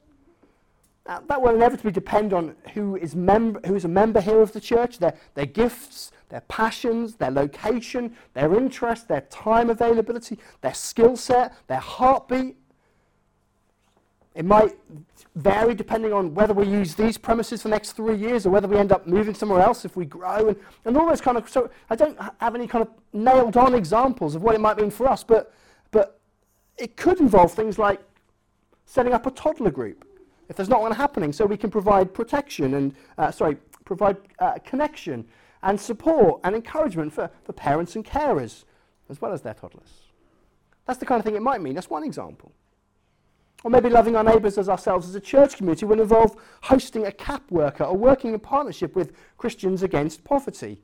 Now, 1.08 1.22
that 1.28 1.42
will 1.42 1.56
inevitably 1.56 1.92
depend 1.92 2.32
on 2.32 2.56
who 2.74 2.96
is, 2.96 3.16
mem- 3.16 3.60
who 3.66 3.76
is 3.76 3.86
a 3.86 3.90
member 3.90 4.22
here 4.22 4.40
of 4.40 4.54
the 4.54 4.62
church, 4.62 5.00
their, 5.00 5.16
their 5.34 5.48
gifts, 5.48 6.12
their 6.30 6.42
passions, 6.42 7.16
their 7.16 7.32
location, 7.32 8.16
their 8.34 8.56
interest, 8.56 9.08
their 9.08 9.22
time 9.22 9.70
availability, 9.70 10.38
their 10.62 10.74
skill 10.74 11.18
set, 11.18 11.54
their 11.68 11.80
heartbeat, 11.80 12.56
it 14.36 14.46
might 14.46 14.76
vary 15.36 15.76
depending 15.76 16.14
on 16.14 16.34
whether 16.34 16.54
we 16.54 16.68
use 16.68 16.96
these 16.96 17.18
premises 17.18 17.62
for 17.62 17.68
the 17.68 17.74
next 17.74 17.94
three 17.94 18.16
years 18.16 18.46
or 18.46 18.50
whether 18.50 18.68
we 18.68 18.78
end 18.78 18.92
up 18.92 19.08
moving 19.08 19.34
somewhere 19.34 19.62
else 19.62 19.86
if 19.86 19.96
we 19.96 20.06
grow 20.06 20.50
and, 20.50 20.58
and 20.86 20.98
all 20.98 21.08
those 21.08 21.22
kind 21.22 21.38
of 21.38 21.50
so 21.50 21.70
I 21.90 21.96
don't 21.96 22.18
have 22.40 22.56
any 22.56 22.68
kind 22.68 22.84
of 22.84 22.90
nailed 23.14 23.58
on 23.58 23.74
examples 23.74 24.36
of 24.36 24.44
what 24.44 24.56
it 24.56 24.62
might 24.62 24.78
mean 24.78 24.92
for 24.92 25.08
us 25.08 25.24
but 25.24 25.54
but 25.92 26.20
it 26.78 26.98
could 26.98 27.20
involve 27.20 27.54
things 27.54 27.78
like 27.78 28.02
setting 28.86 29.14
up 29.14 29.26
a 29.26 29.32
toddler 29.32 29.72
group 29.72 30.08
if 30.50 30.56
there's 30.56 30.70
not 30.70 30.82
one 30.82 30.92
happening 30.92 31.32
so 31.34 31.46
we 31.46 31.58
can 31.58 31.72
provide 31.72 32.14
protection 32.14 32.76
and 32.76 32.96
uh, 33.18 33.32
sorry 33.32 33.58
provide 33.86 34.18
uh, 34.40 34.58
connection 34.64 35.26
and 35.64 35.80
support 35.80 36.42
and 36.44 36.56
encouragement 36.56 37.14
for, 37.14 37.30
for 37.44 37.54
parents 37.54 37.96
and 37.96 38.06
carers 38.06 38.66
as 39.10 39.22
well 39.22 39.34
as 39.34 39.42
their 39.42 39.54
toddlers. 39.54 40.12
That's 40.86 41.00
the 41.00 41.06
kind 41.06 41.20
of 41.20 41.26
thing 41.26 41.36
it 41.36 41.42
might 41.42 41.62
mean. 41.62 41.74
That's 41.74 41.90
one 41.90 42.04
example 42.04 42.52
or 43.64 43.72
maybe 43.72 43.90
loving 43.90 44.16
our 44.16 44.24
neighbours 44.24 44.58
as 44.58 44.68
ourselves 44.68 45.08
as 45.08 45.16
a 45.16 45.20
church 45.20 45.58
community 45.58 45.86
will 45.86 46.02
involve 46.02 46.36
hosting 46.64 47.06
a 47.06 47.12
CAP 47.12 47.50
worker 47.50 47.84
or 47.86 47.96
working 47.96 48.34
in 48.34 48.40
partnership 48.40 48.96
with 48.96 49.14
Christians 49.38 49.84
Against 49.84 50.24
Poverty, 50.24 50.82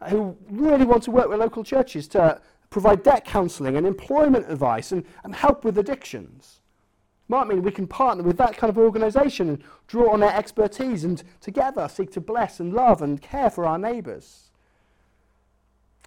uh, 0.00 0.10
who 0.10 0.36
really 0.48 0.84
want 0.84 1.02
to 1.04 1.10
work 1.10 1.28
with 1.28 1.40
local 1.40 1.64
churches 1.64 2.06
to 2.08 2.40
provide 2.70 3.02
debt 3.02 3.24
counselling 3.24 3.76
and 3.76 3.86
employment 3.86 4.50
advice 4.50 4.92
and, 4.92 5.04
and 5.24 5.34
help 5.34 5.64
with 5.64 5.76
addictions. 5.76 6.60
Might 7.26 7.48
mean 7.48 7.62
we 7.62 7.70
can 7.70 7.86
partner 7.86 8.22
with 8.22 8.36
that 8.36 8.56
kind 8.56 8.70
of 8.70 8.78
organisation 8.78 9.48
and 9.48 9.64
draw 9.86 10.12
on 10.12 10.20
their 10.20 10.34
expertise 10.34 11.04
and 11.04 11.22
together 11.40 11.88
seek 11.88 12.12
to 12.12 12.20
bless 12.20 12.60
and 12.60 12.72
love 12.72 13.02
and 13.02 13.20
care 13.20 13.50
for 13.50 13.66
our 13.66 13.78
neighbours. 13.78 14.50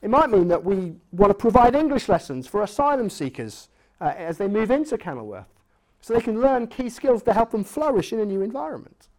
It 0.02 0.12
might 0.12 0.30
mean 0.30 0.48
that 0.50 0.64
we 0.64 0.94
want 1.12 1.32
to 1.32 1.34
provide 1.34 1.76
English 1.76 2.08
lessons 2.08 2.46
for 2.46 2.62
asylum 2.62 3.10
seekers 3.10 3.68
uh, 4.00 4.14
as 4.16 4.38
they 4.38 4.48
move 4.48 4.70
into 4.70 4.96
Kenilworth 4.96 5.57
so 6.02 6.14
they 6.14 6.22
can 6.22 6.40
learn 6.40 6.68
key 6.68 6.90
skills 6.90 7.24
to 7.24 7.34
help 7.34 7.52
them 7.52 7.64
flourish 7.64 8.14
in 8.14 8.20
a 8.20 8.26
new 8.26 8.42
environment. 8.42 9.10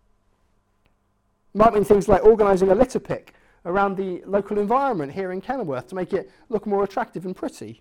It 1.54 1.58
might 1.58 1.74
mean 1.74 1.84
things 1.84 2.08
like 2.08 2.24
organising 2.24 2.70
a 2.70 2.74
litter 2.74 3.00
pick 3.00 3.34
around 3.64 3.96
the 3.96 4.22
local 4.24 4.58
environment 4.58 5.12
here 5.12 5.32
in 5.32 5.40
Kenilworth 5.40 5.88
to 5.88 5.94
make 5.94 6.12
it 6.12 6.30
look 6.48 6.66
more 6.66 6.84
attractive 6.84 7.26
and 7.26 7.34
pretty, 7.34 7.80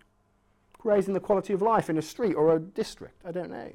raising 0.84 1.14
the 1.14 1.20
quality 1.20 1.54
of 1.54 1.62
life 1.62 1.90
in 1.90 1.98
a 1.98 2.02
street 2.02 2.34
or 2.34 2.56
a 2.56 2.60
district, 2.60 3.24
I 3.26 3.32
don't 3.32 3.52
know. 3.52 3.72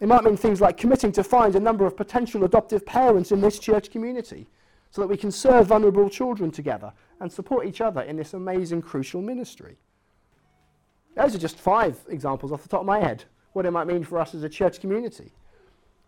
It 0.00 0.06
might 0.06 0.24
mean 0.24 0.36
things 0.36 0.60
like 0.60 0.76
committing 0.76 1.12
to 1.12 1.24
find 1.24 1.56
a 1.56 1.60
number 1.60 1.84
of 1.84 1.96
potential 1.96 2.44
adoptive 2.44 2.86
parents 2.86 3.32
in 3.32 3.40
this 3.40 3.58
church 3.58 3.90
community 3.90 4.46
so 4.90 5.00
that 5.00 5.08
we 5.08 5.16
can 5.16 5.30
serve 5.30 5.66
vulnerable 5.66 6.08
children 6.08 6.50
together 6.50 6.92
and 7.20 7.30
support 7.30 7.66
each 7.66 7.80
other 7.80 8.02
in 8.02 8.16
this 8.16 8.32
amazing, 8.32 8.80
crucial 8.80 9.20
ministry. 9.20 9.76
Those 11.16 11.34
are 11.34 11.38
just 11.38 11.58
five 11.58 11.98
examples 12.08 12.52
off 12.52 12.62
the 12.62 12.68
top 12.68 12.80
of 12.80 12.86
my 12.86 13.00
head 13.00 13.24
what 13.52 13.66
it 13.66 13.70
might 13.70 13.86
mean 13.86 14.04
for 14.04 14.18
us 14.18 14.34
as 14.34 14.42
a 14.42 14.48
church 14.48 14.80
community 14.80 15.32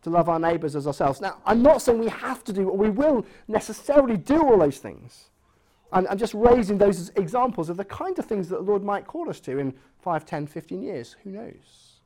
to 0.02 0.10
love 0.10 0.28
our 0.28 0.38
neighbours 0.38 0.76
as 0.76 0.86
ourselves. 0.86 1.20
Now, 1.20 1.38
I'm 1.44 1.62
not 1.62 1.82
saying 1.82 1.98
we 1.98 2.08
have 2.08 2.42
to 2.44 2.52
do 2.52 2.68
or 2.68 2.76
we 2.76 2.90
will 2.90 3.26
necessarily 3.48 4.16
do 4.16 4.42
all 4.42 4.58
those 4.58 4.78
things. 4.78 5.30
I'm, 5.92 6.06
I'm 6.08 6.18
just 6.18 6.34
raising 6.34 6.78
those 6.78 7.10
examples 7.16 7.68
of 7.68 7.76
the 7.76 7.84
kind 7.84 8.18
of 8.18 8.24
things 8.24 8.48
that 8.48 8.56
the 8.56 8.62
Lord 8.62 8.82
might 8.82 9.06
call 9.06 9.28
us 9.28 9.40
to 9.40 9.58
in 9.58 9.74
5, 9.98 10.24
10, 10.24 10.46
15 10.46 10.82
years. 10.82 11.16
Who 11.24 11.30
knows? 11.30 11.98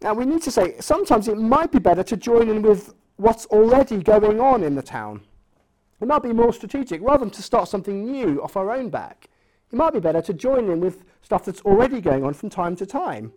Now, 0.00 0.14
we 0.14 0.24
need 0.24 0.42
to 0.42 0.50
say 0.50 0.76
sometimes 0.80 1.28
it 1.28 1.38
might 1.38 1.70
be 1.70 1.78
better 1.78 2.02
to 2.02 2.16
join 2.16 2.48
in 2.48 2.62
with 2.62 2.94
what's 3.16 3.46
already 3.46 4.02
going 4.02 4.40
on 4.40 4.62
in 4.62 4.74
the 4.74 4.82
town. 4.82 5.20
It 6.00 6.08
might 6.08 6.22
be 6.22 6.32
more 6.32 6.52
strategic 6.52 7.00
rather 7.02 7.24
than 7.24 7.30
to 7.30 7.42
start 7.42 7.68
something 7.68 8.10
new 8.10 8.42
off 8.42 8.56
our 8.56 8.72
own 8.72 8.88
back. 8.88 9.28
It 9.70 9.76
might 9.76 9.92
be 9.92 10.00
better 10.00 10.20
to 10.22 10.32
join 10.32 10.68
in 10.70 10.80
with 10.80 11.04
stuff 11.22 11.44
that's 11.44 11.60
already 11.60 12.00
going 12.00 12.24
on 12.24 12.34
from 12.34 12.50
time 12.50 12.74
to 12.76 12.86
time. 12.86 13.32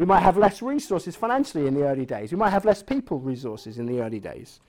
We 0.00 0.06
might 0.06 0.20
have 0.20 0.38
less 0.38 0.62
resources 0.62 1.14
financially 1.14 1.66
in 1.66 1.74
the 1.74 1.82
early 1.82 2.06
days. 2.06 2.32
We 2.32 2.38
might 2.38 2.48
have 2.48 2.64
less 2.64 2.82
people 2.82 3.18
resources 3.18 3.76
in 3.76 3.84
the 3.84 4.00
early 4.00 4.18
days. 4.18 4.60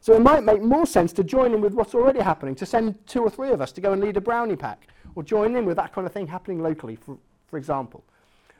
So 0.00 0.14
it 0.14 0.20
might 0.20 0.44
make 0.44 0.62
more 0.62 0.86
sense 0.86 1.12
to 1.14 1.24
join 1.24 1.52
in 1.52 1.60
with 1.60 1.74
what's 1.74 1.96
already 1.96 2.20
happening, 2.20 2.54
to 2.54 2.64
send 2.64 2.94
two 3.04 3.22
or 3.22 3.28
three 3.28 3.50
of 3.50 3.60
us 3.60 3.72
to 3.72 3.80
go 3.80 3.92
and 3.92 4.00
lead 4.00 4.16
a 4.16 4.20
brownie 4.20 4.54
pack, 4.54 4.86
or 5.16 5.24
join 5.24 5.56
in 5.56 5.64
with 5.64 5.78
that 5.78 5.92
kind 5.92 6.06
of 6.06 6.12
thing 6.12 6.28
happening 6.28 6.62
locally, 6.62 6.94
for, 6.94 7.18
for 7.48 7.58
example. 7.58 8.04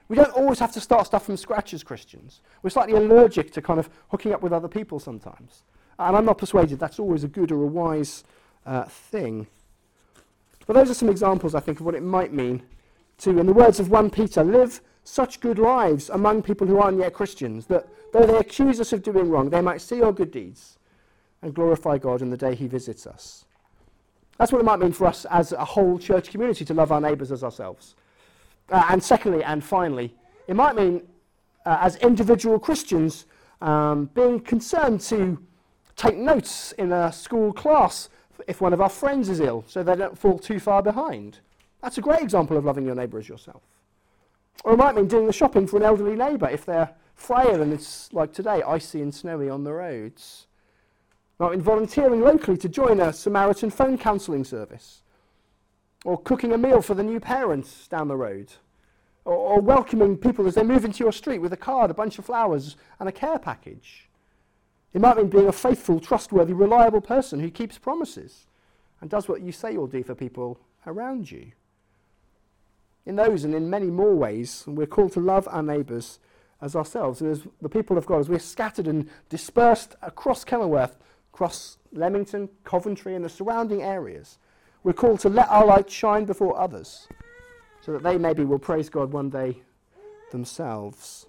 We 0.08 0.16
don't 0.16 0.32
always 0.32 0.58
have 0.58 0.72
to 0.72 0.80
start 0.80 1.06
stuff 1.06 1.24
from 1.24 1.36
scratch 1.36 1.72
as 1.72 1.84
Christians. 1.84 2.40
We're 2.64 2.70
slightly 2.70 2.96
allergic 2.96 3.52
to 3.52 3.62
kind 3.62 3.78
of 3.78 3.88
hooking 4.08 4.32
up 4.32 4.42
with 4.42 4.52
other 4.52 4.66
people 4.66 4.98
sometimes. 4.98 5.62
And 6.00 6.16
I'm 6.16 6.24
not 6.24 6.38
persuaded 6.38 6.80
that's 6.80 6.98
always 6.98 7.22
a 7.22 7.28
good 7.28 7.52
or 7.52 7.62
a 7.62 7.68
wise 7.68 8.24
uh, 8.66 8.86
thing. 8.86 9.46
But 10.66 10.74
those 10.74 10.90
are 10.90 10.94
some 10.94 11.10
examples, 11.10 11.54
I 11.54 11.60
think, 11.60 11.78
of 11.78 11.86
what 11.86 11.94
it 11.94 12.02
might 12.02 12.32
mean 12.32 12.64
to, 13.18 13.38
in 13.38 13.46
the 13.46 13.52
words 13.52 13.78
of 13.78 13.88
1 13.88 14.10
Peter, 14.10 14.42
live 14.42 14.80
such 15.08 15.40
good 15.40 15.58
lives 15.58 16.10
among 16.10 16.42
people 16.42 16.66
who 16.66 16.78
aren't 16.78 16.98
yet 16.98 17.14
Christians 17.14 17.66
that 17.66 17.88
though 18.12 18.26
they 18.26 18.36
accuse 18.36 18.80
us 18.80 18.92
of 18.92 19.02
doing 19.02 19.30
wrong, 19.30 19.48
they 19.48 19.60
might 19.60 19.80
see 19.80 20.02
our 20.02 20.12
good 20.12 20.30
deeds 20.30 20.78
and 21.42 21.54
glorify 21.54 21.98
God 21.98 22.20
in 22.20 22.30
the 22.30 22.36
day 22.36 22.54
He 22.54 22.66
visits 22.66 23.06
us. 23.06 23.44
That's 24.36 24.52
what 24.52 24.60
it 24.60 24.64
might 24.64 24.78
mean 24.78 24.92
for 24.92 25.06
us 25.06 25.24
as 25.26 25.52
a 25.52 25.64
whole 25.64 25.98
church 25.98 26.30
community 26.30 26.64
to 26.66 26.74
love 26.74 26.92
our 26.92 27.00
neighbours 27.00 27.32
as 27.32 27.42
ourselves. 27.42 27.96
Uh, 28.70 28.84
and 28.90 29.02
secondly, 29.02 29.42
and 29.42 29.64
finally, 29.64 30.14
it 30.46 30.54
might 30.54 30.76
mean 30.76 31.02
uh, 31.64 31.78
as 31.80 31.96
individual 31.96 32.58
Christians 32.58 33.26
um, 33.62 34.10
being 34.14 34.38
concerned 34.38 35.00
to 35.02 35.38
take 35.96 36.16
notes 36.16 36.72
in 36.72 36.92
a 36.92 37.10
school 37.12 37.52
class 37.52 38.10
if 38.46 38.60
one 38.60 38.72
of 38.72 38.80
our 38.80 38.88
friends 38.88 39.28
is 39.28 39.40
ill 39.40 39.64
so 39.66 39.82
they 39.82 39.96
don't 39.96 40.16
fall 40.16 40.38
too 40.38 40.60
far 40.60 40.82
behind. 40.82 41.38
That's 41.82 41.98
a 41.98 42.02
great 42.02 42.20
example 42.20 42.56
of 42.56 42.64
loving 42.64 42.84
your 42.84 42.94
neighbour 42.94 43.18
as 43.18 43.28
yourself. 43.28 43.62
Or 44.64 44.72
it 44.74 44.76
might 44.76 44.96
mean 44.96 45.06
doing 45.06 45.26
the 45.26 45.32
shopping 45.32 45.66
for 45.66 45.76
an 45.76 45.82
elderly 45.82 46.16
neighbour 46.16 46.48
if 46.48 46.64
they're 46.64 46.90
frail 47.14 47.62
and 47.62 47.72
it's 47.72 48.12
like 48.12 48.32
today, 48.32 48.62
icy 48.62 49.02
and 49.02 49.14
snowy 49.14 49.48
on 49.48 49.64
the 49.64 49.72
roads. 49.72 50.46
It 51.38 51.42
might 51.42 51.52
mean 51.52 51.60
volunteering 51.60 52.20
locally 52.20 52.56
to 52.58 52.68
join 52.68 53.00
a 53.00 53.12
Samaritan 53.12 53.70
phone 53.70 53.98
counselling 53.98 54.44
service. 54.44 55.02
Or 56.04 56.16
cooking 56.16 56.52
a 56.52 56.58
meal 56.58 56.80
for 56.80 56.94
the 56.94 57.02
new 57.02 57.20
parents 57.20 57.88
down 57.88 58.08
the 58.08 58.16
road. 58.16 58.52
Or, 59.24 59.34
or 59.34 59.60
welcoming 59.60 60.16
people 60.16 60.46
as 60.46 60.54
they 60.54 60.62
move 60.62 60.84
into 60.84 61.02
your 61.04 61.12
street 61.12 61.38
with 61.38 61.52
a 61.52 61.56
card, 61.56 61.90
a 61.90 61.94
bunch 61.94 62.18
of 62.18 62.24
flowers, 62.24 62.76
and 63.00 63.08
a 63.08 63.12
care 63.12 63.38
package. 63.38 64.08
It 64.94 65.00
might 65.00 65.16
mean 65.16 65.28
being 65.28 65.48
a 65.48 65.52
faithful, 65.52 66.00
trustworthy, 66.00 66.52
reliable 66.52 67.00
person 67.00 67.40
who 67.40 67.50
keeps 67.50 67.78
promises 67.78 68.46
and 69.00 69.10
does 69.10 69.28
what 69.28 69.42
you 69.42 69.52
say 69.52 69.72
you'll 69.72 69.86
do 69.86 70.02
for 70.02 70.14
people 70.14 70.58
around 70.86 71.30
you. 71.30 71.52
In 73.08 73.16
those 73.16 73.42
and 73.42 73.54
in 73.54 73.70
many 73.70 73.86
more 73.86 74.14
ways, 74.14 74.64
we're 74.66 74.86
called 74.86 75.12
to 75.12 75.20
love 75.20 75.48
our 75.50 75.62
neighbours 75.62 76.18
as 76.60 76.76
ourselves. 76.76 77.22
And 77.22 77.30
as 77.30 77.42
the 77.62 77.68
people 77.70 77.96
of 77.96 78.04
God, 78.04 78.20
as 78.20 78.28
we're 78.28 78.38
scattered 78.38 78.86
and 78.86 79.08
dispersed 79.30 79.96
across 80.02 80.44
Kenilworth, 80.44 80.98
across 81.32 81.78
Leamington, 81.90 82.50
Coventry, 82.64 83.14
and 83.14 83.24
the 83.24 83.30
surrounding 83.30 83.82
areas, 83.82 84.36
we're 84.82 84.92
called 84.92 85.20
to 85.20 85.30
let 85.30 85.48
our 85.48 85.64
light 85.64 85.90
shine 85.90 86.26
before 86.26 86.60
others 86.60 87.08
so 87.80 87.92
that 87.92 88.02
they 88.02 88.18
maybe 88.18 88.44
will 88.44 88.58
praise 88.58 88.90
God 88.90 89.10
one 89.10 89.30
day 89.30 89.62
themselves. 90.30 91.24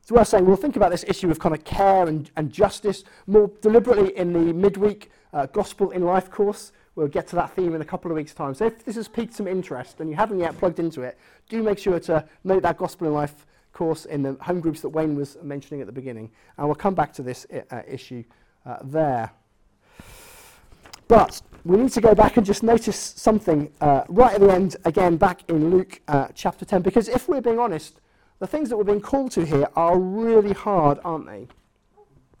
So 0.00 0.14
we're 0.14 0.24
saying 0.24 0.46
we'll 0.46 0.56
think 0.56 0.76
about 0.76 0.90
this 0.90 1.04
issue 1.06 1.30
of 1.30 1.38
kind 1.38 1.54
of 1.54 1.64
care 1.64 2.08
and, 2.08 2.30
and 2.36 2.50
justice 2.50 3.04
more 3.26 3.50
deliberately 3.60 4.16
in 4.16 4.32
the 4.32 4.54
midweek 4.54 5.10
uh, 5.34 5.44
Gospel 5.46 5.90
in 5.90 6.02
Life 6.02 6.30
course. 6.30 6.72
We'll 6.94 7.08
get 7.08 7.28
to 7.28 7.36
that 7.36 7.54
theme 7.54 7.74
in 7.74 7.80
a 7.80 7.84
couple 7.84 8.10
of 8.10 8.16
weeks' 8.16 8.34
time. 8.34 8.54
So 8.54 8.66
if 8.66 8.84
this 8.84 8.96
has 8.96 9.08
piqued 9.08 9.34
some 9.34 9.46
interest 9.46 10.00
and 10.00 10.10
you 10.10 10.16
haven't 10.16 10.40
yet 10.40 10.58
plugged 10.58 10.78
into 10.78 11.02
it, 11.02 11.18
do 11.48 11.62
make 11.62 11.78
sure 11.78 12.00
to 12.00 12.26
note 12.44 12.62
that 12.62 12.76
Gospel 12.76 13.06
in 13.06 13.14
Life 13.14 13.46
course 13.72 14.04
in 14.04 14.22
the 14.22 14.36
home 14.40 14.60
groups 14.60 14.80
that 14.80 14.88
Wayne 14.88 15.14
was 15.14 15.36
mentioning 15.42 15.80
at 15.80 15.86
the 15.86 15.92
beginning. 15.92 16.30
And 16.58 16.66
we'll 16.66 16.74
come 16.74 16.94
back 16.94 17.12
to 17.14 17.22
this 17.22 17.46
uh, 17.70 17.82
issue 17.88 18.24
uh, 18.66 18.78
there. 18.82 19.30
But 21.08 21.42
we 21.64 21.76
need 21.76 21.92
to 21.92 22.00
go 22.00 22.14
back 22.14 22.36
and 22.36 22.46
just 22.46 22.62
notice 22.62 22.96
something 22.96 23.72
uh, 23.80 24.04
right 24.08 24.34
at 24.34 24.40
the 24.40 24.52
end, 24.52 24.76
again, 24.84 25.16
back 25.16 25.48
in 25.48 25.70
Luke 25.70 26.00
uh, 26.08 26.28
chapter 26.34 26.64
10. 26.64 26.82
Because 26.82 27.08
if 27.08 27.28
we're 27.28 27.40
being 27.40 27.58
honest, 27.58 28.00
the 28.38 28.46
things 28.46 28.68
that 28.68 28.76
we're 28.76 28.84
being 28.84 29.00
called 29.00 29.30
to 29.32 29.44
here 29.44 29.68
are 29.76 29.98
really 29.98 30.52
hard, 30.52 30.98
aren't 31.04 31.26
they? 31.26 31.46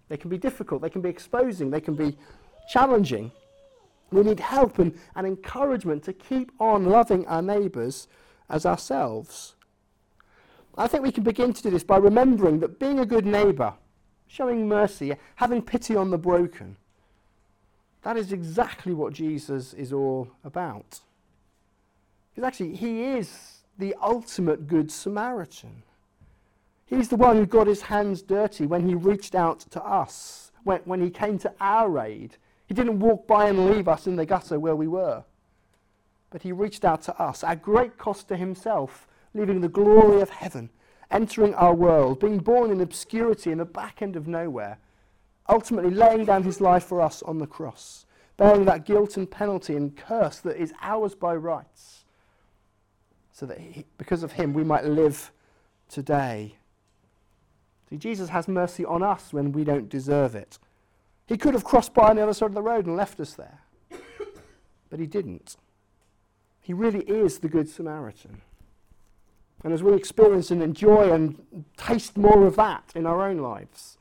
They 0.08 0.16
can 0.16 0.30
be 0.30 0.38
difficult, 0.38 0.82
they 0.82 0.90
can 0.90 1.02
be 1.02 1.08
exposing, 1.08 1.70
they 1.70 1.80
can 1.80 1.94
be 1.94 2.16
challenging. 2.68 3.30
We 4.12 4.22
need 4.22 4.40
help 4.40 4.78
and, 4.78 4.98
and 5.14 5.26
encouragement 5.26 6.02
to 6.04 6.12
keep 6.12 6.50
on 6.58 6.86
loving 6.86 7.26
our 7.26 7.42
neighbours 7.42 8.08
as 8.48 8.66
ourselves. 8.66 9.54
I 10.76 10.86
think 10.86 11.02
we 11.02 11.12
can 11.12 11.24
begin 11.24 11.52
to 11.52 11.62
do 11.62 11.70
this 11.70 11.84
by 11.84 11.98
remembering 11.98 12.60
that 12.60 12.78
being 12.78 12.98
a 12.98 13.06
good 13.06 13.26
neighbour, 13.26 13.74
showing 14.26 14.68
mercy, 14.68 15.14
having 15.36 15.62
pity 15.62 15.94
on 15.96 16.10
the 16.10 16.18
broken, 16.18 16.76
that 18.02 18.16
is 18.16 18.32
exactly 18.32 18.94
what 18.94 19.12
Jesus 19.12 19.74
is 19.74 19.92
all 19.92 20.28
about. 20.44 21.00
Because 22.30 22.46
actually, 22.46 22.76
he 22.76 23.02
is 23.02 23.58
the 23.78 23.94
ultimate 24.00 24.66
good 24.66 24.90
Samaritan. 24.90 25.82
He's 26.86 27.08
the 27.08 27.16
one 27.16 27.36
who 27.36 27.46
got 27.46 27.66
his 27.66 27.82
hands 27.82 28.22
dirty 28.22 28.66
when 28.66 28.88
he 28.88 28.94
reached 28.94 29.34
out 29.34 29.60
to 29.70 29.82
us, 29.82 30.50
when, 30.64 30.80
when 30.84 31.00
he 31.00 31.10
came 31.10 31.38
to 31.38 31.52
our 31.60 31.98
aid. 31.98 32.36
He 32.70 32.74
didn't 32.74 33.00
walk 33.00 33.26
by 33.26 33.48
and 33.48 33.68
leave 33.68 33.88
us 33.88 34.06
in 34.06 34.14
the 34.14 34.24
gutter 34.24 34.60
where 34.60 34.76
we 34.76 34.86
were, 34.86 35.24
but 36.30 36.42
he 36.42 36.52
reached 36.52 36.84
out 36.84 37.02
to 37.02 37.20
us 37.20 37.42
at 37.42 37.62
great 37.62 37.98
cost 37.98 38.28
to 38.28 38.36
himself, 38.36 39.08
leaving 39.34 39.60
the 39.60 39.68
glory 39.68 40.20
of 40.20 40.30
heaven, 40.30 40.70
entering 41.10 41.52
our 41.56 41.74
world, 41.74 42.20
being 42.20 42.38
born 42.38 42.70
in 42.70 42.80
obscurity 42.80 43.50
in 43.50 43.58
the 43.58 43.64
back 43.64 44.02
end 44.02 44.14
of 44.14 44.28
nowhere, 44.28 44.78
ultimately 45.48 45.90
laying 45.90 46.24
down 46.24 46.44
his 46.44 46.60
life 46.60 46.84
for 46.84 47.00
us 47.00 47.22
on 47.22 47.38
the 47.38 47.46
cross, 47.48 48.06
bearing 48.36 48.66
that 48.66 48.84
guilt 48.84 49.16
and 49.16 49.28
penalty 49.28 49.74
and 49.74 49.96
curse 49.96 50.38
that 50.38 50.56
is 50.56 50.72
ours 50.80 51.16
by 51.16 51.34
rights, 51.34 52.04
so 53.32 53.46
that 53.46 53.58
he, 53.58 53.84
because 53.98 54.22
of 54.22 54.30
him 54.30 54.54
we 54.54 54.62
might 54.62 54.84
live 54.84 55.32
today. 55.88 56.54
See, 57.88 57.96
Jesus 57.96 58.28
has 58.28 58.46
mercy 58.46 58.84
on 58.84 59.02
us 59.02 59.32
when 59.32 59.50
we 59.50 59.64
don't 59.64 59.88
deserve 59.88 60.36
it. 60.36 60.60
He 61.30 61.38
could 61.38 61.54
have 61.54 61.62
crossed 61.62 61.94
by 61.94 62.10
on 62.10 62.16
the 62.16 62.24
other 62.24 62.34
side 62.34 62.46
of 62.46 62.54
the 62.54 62.60
road 62.60 62.86
and 62.86 62.96
left 62.96 63.20
us 63.20 63.34
there. 63.34 63.60
But 64.90 64.98
he 64.98 65.06
didn't. 65.06 65.56
He 66.60 66.72
really 66.72 67.02
is 67.02 67.38
the 67.38 67.48
Good 67.48 67.68
Samaritan. 67.68 68.42
And 69.62 69.72
as 69.72 69.80
we 69.80 69.94
experience 69.94 70.50
and 70.50 70.60
enjoy 70.60 71.12
and 71.12 71.64
taste 71.76 72.16
more 72.16 72.48
of 72.48 72.56
that 72.56 72.90
in 72.96 73.06
our 73.06 73.22
own 73.22 73.38
lives, 73.38 73.96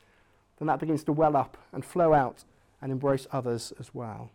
then 0.57 0.67
that 0.69 0.79
begins 0.79 1.03
to 1.03 1.11
well 1.11 1.37
up 1.37 1.55
and 1.71 1.85
flow 1.85 2.15
out 2.15 2.45
and 2.81 2.91
embrace 2.91 3.27
others 3.31 3.73
as 3.79 3.93
well. 3.93 4.31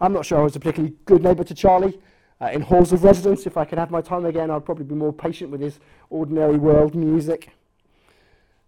I'm 0.00 0.12
not 0.12 0.26
sure 0.26 0.40
I 0.40 0.42
was 0.42 0.56
a 0.56 0.60
particularly 0.60 0.96
good 1.04 1.22
neighbour 1.22 1.44
to 1.44 1.54
Charlie. 1.54 2.00
Uh, 2.40 2.46
in 2.46 2.62
halls 2.62 2.92
of 2.92 3.04
residence, 3.04 3.46
if 3.46 3.56
I 3.56 3.64
could 3.64 3.78
have 3.78 3.92
my 3.92 4.00
time 4.00 4.24
again, 4.24 4.50
I'd 4.50 4.64
probably 4.64 4.86
be 4.86 4.96
more 4.96 5.12
patient 5.12 5.52
with 5.52 5.60
his 5.60 5.78
ordinary 6.10 6.56
world 6.56 6.96
music. 6.96 7.52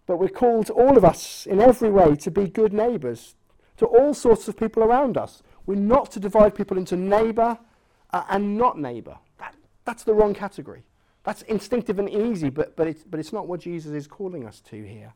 But 0.07 0.17
we're 0.17 0.29
called, 0.29 0.69
all 0.69 0.97
of 0.97 1.05
us, 1.05 1.45
in 1.45 1.59
every 1.59 1.89
way, 1.89 2.15
to 2.17 2.31
be 2.31 2.47
good 2.47 2.73
neighbours 2.73 3.35
to 3.77 3.85
all 3.85 4.13
sorts 4.13 4.47
of 4.47 4.57
people 4.57 4.83
around 4.83 5.17
us. 5.17 5.41
We're 5.65 5.75
not 5.75 6.11
to 6.11 6.19
divide 6.19 6.55
people 6.55 6.77
into 6.77 6.95
neighbour 6.95 7.57
uh, 8.11 8.23
and 8.29 8.57
not 8.57 8.79
neighbour. 8.79 9.17
That, 9.39 9.55
that's 9.83 10.03
the 10.03 10.13
wrong 10.13 10.33
category. 10.33 10.83
That's 11.23 11.41
instinctive 11.43 11.97
and 11.97 12.09
easy, 12.09 12.49
but, 12.49 12.75
but, 12.75 12.87
it's, 12.87 13.03
but 13.03 13.19
it's 13.19 13.33
not 13.33 13.47
what 13.47 13.61
Jesus 13.61 13.91
is 13.93 14.07
calling 14.07 14.45
us 14.45 14.61
to 14.69 14.83
here. 14.83 15.13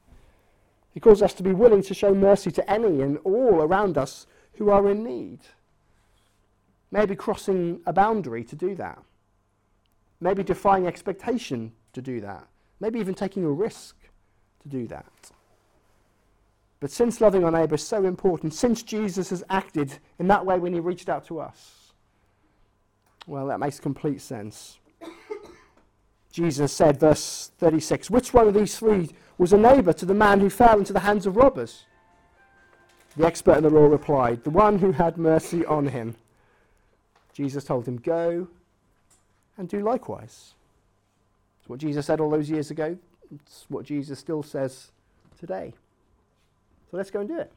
He 0.91 0.99
calls 0.99 1.21
us 1.21 1.35
to 1.35 1.43
be 1.43 1.53
willing 1.53 1.83
to 1.83 1.93
show 1.93 2.15
mercy 2.15 2.51
to 2.51 2.69
any 2.69 3.01
and 3.01 3.19
all 3.19 3.61
around 3.61 3.97
us 3.97 4.25
who 4.53 4.71
are 4.71 4.89
in 4.89 5.03
need. 5.03 5.39
Maybe 6.91 7.15
crossing 7.15 7.81
a 7.85 7.93
boundary 7.93 8.43
to 8.45 8.55
do 8.55 8.73
that. 8.75 8.99
Maybe 10.19 10.43
defying 10.43 10.87
expectation 10.87 11.71
to 11.93 12.01
do 12.01 12.19
that. 12.21 12.47
Maybe 12.79 12.99
even 12.99 13.13
taking 13.13 13.45
a 13.45 13.51
risk 13.51 13.95
to 14.63 14.69
do 14.69 14.87
that. 14.87 15.05
But 16.79 16.91
since 16.91 17.19
loving 17.19 17.43
our 17.43 17.51
neighbour 17.51 17.75
is 17.75 17.85
so 17.85 18.05
important, 18.05 18.53
since 18.53 18.83
Jesus 18.83 19.29
has 19.31 19.43
acted 19.49 19.99
in 20.17 20.27
that 20.27 20.45
way 20.45 20.59
when 20.59 20.73
he 20.73 20.79
reached 20.79 21.09
out 21.09 21.25
to 21.27 21.39
us, 21.39 21.93
well, 23.27 23.47
that 23.47 23.59
makes 23.59 23.79
complete 23.79 24.21
sense. 24.21 24.79
Jesus 26.31 26.71
said, 26.71 26.99
verse 26.99 27.51
36, 27.57 28.09
Which 28.09 28.33
one 28.33 28.47
of 28.47 28.53
these 28.53 28.77
three 28.77 29.09
was 29.37 29.51
a 29.51 29.57
neighbour 29.57 29.93
to 29.93 30.05
the 30.05 30.13
man 30.13 30.39
who 30.39 30.49
fell 30.49 30.79
into 30.79 30.93
the 30.93 31.01
hands 31.01 31.25
of 31.25 31.35
robbers? 31.35 31.85
The 33.17 33.25
expert 33.25 33.57
in 33.57 33.63
the 33.63 33.69
law 33.69 33.87
replied, 33.87 34.43
The 34.43 34.49
one 34.49 34.79
who 34.79 34.91
had 34.91 35.17
mercy 35.17 35.65
on 35.65 35.87
him. 35.87 36.15
Jesus 37.33 37.63
told 37.63 37.87
him, 37.87 37.97
Go 37.97 38.47
and 39.57 39.67
do 39.67 39.81
likewise. 39.81 40.53
It's 41.59 41.69
what 41.69 41.79
Jesus 41.79 42.05
said 42.05 42.19
all 42.19 42.29
those 42.29 42.49
years 42.49 42.71
ago. 42.71 42.97
It's 43.33 43.65
what 43.69 43.85
Jesus 43.85 44.19
still 44.19 44.43
says 44.43 44.91
today. 45.39 45.73
So 46.89 46.97
let's 46.97 47.11
go 47.11 47.19
and 47.19 47.29
do 47.29 47.37
it. 47.37 47.51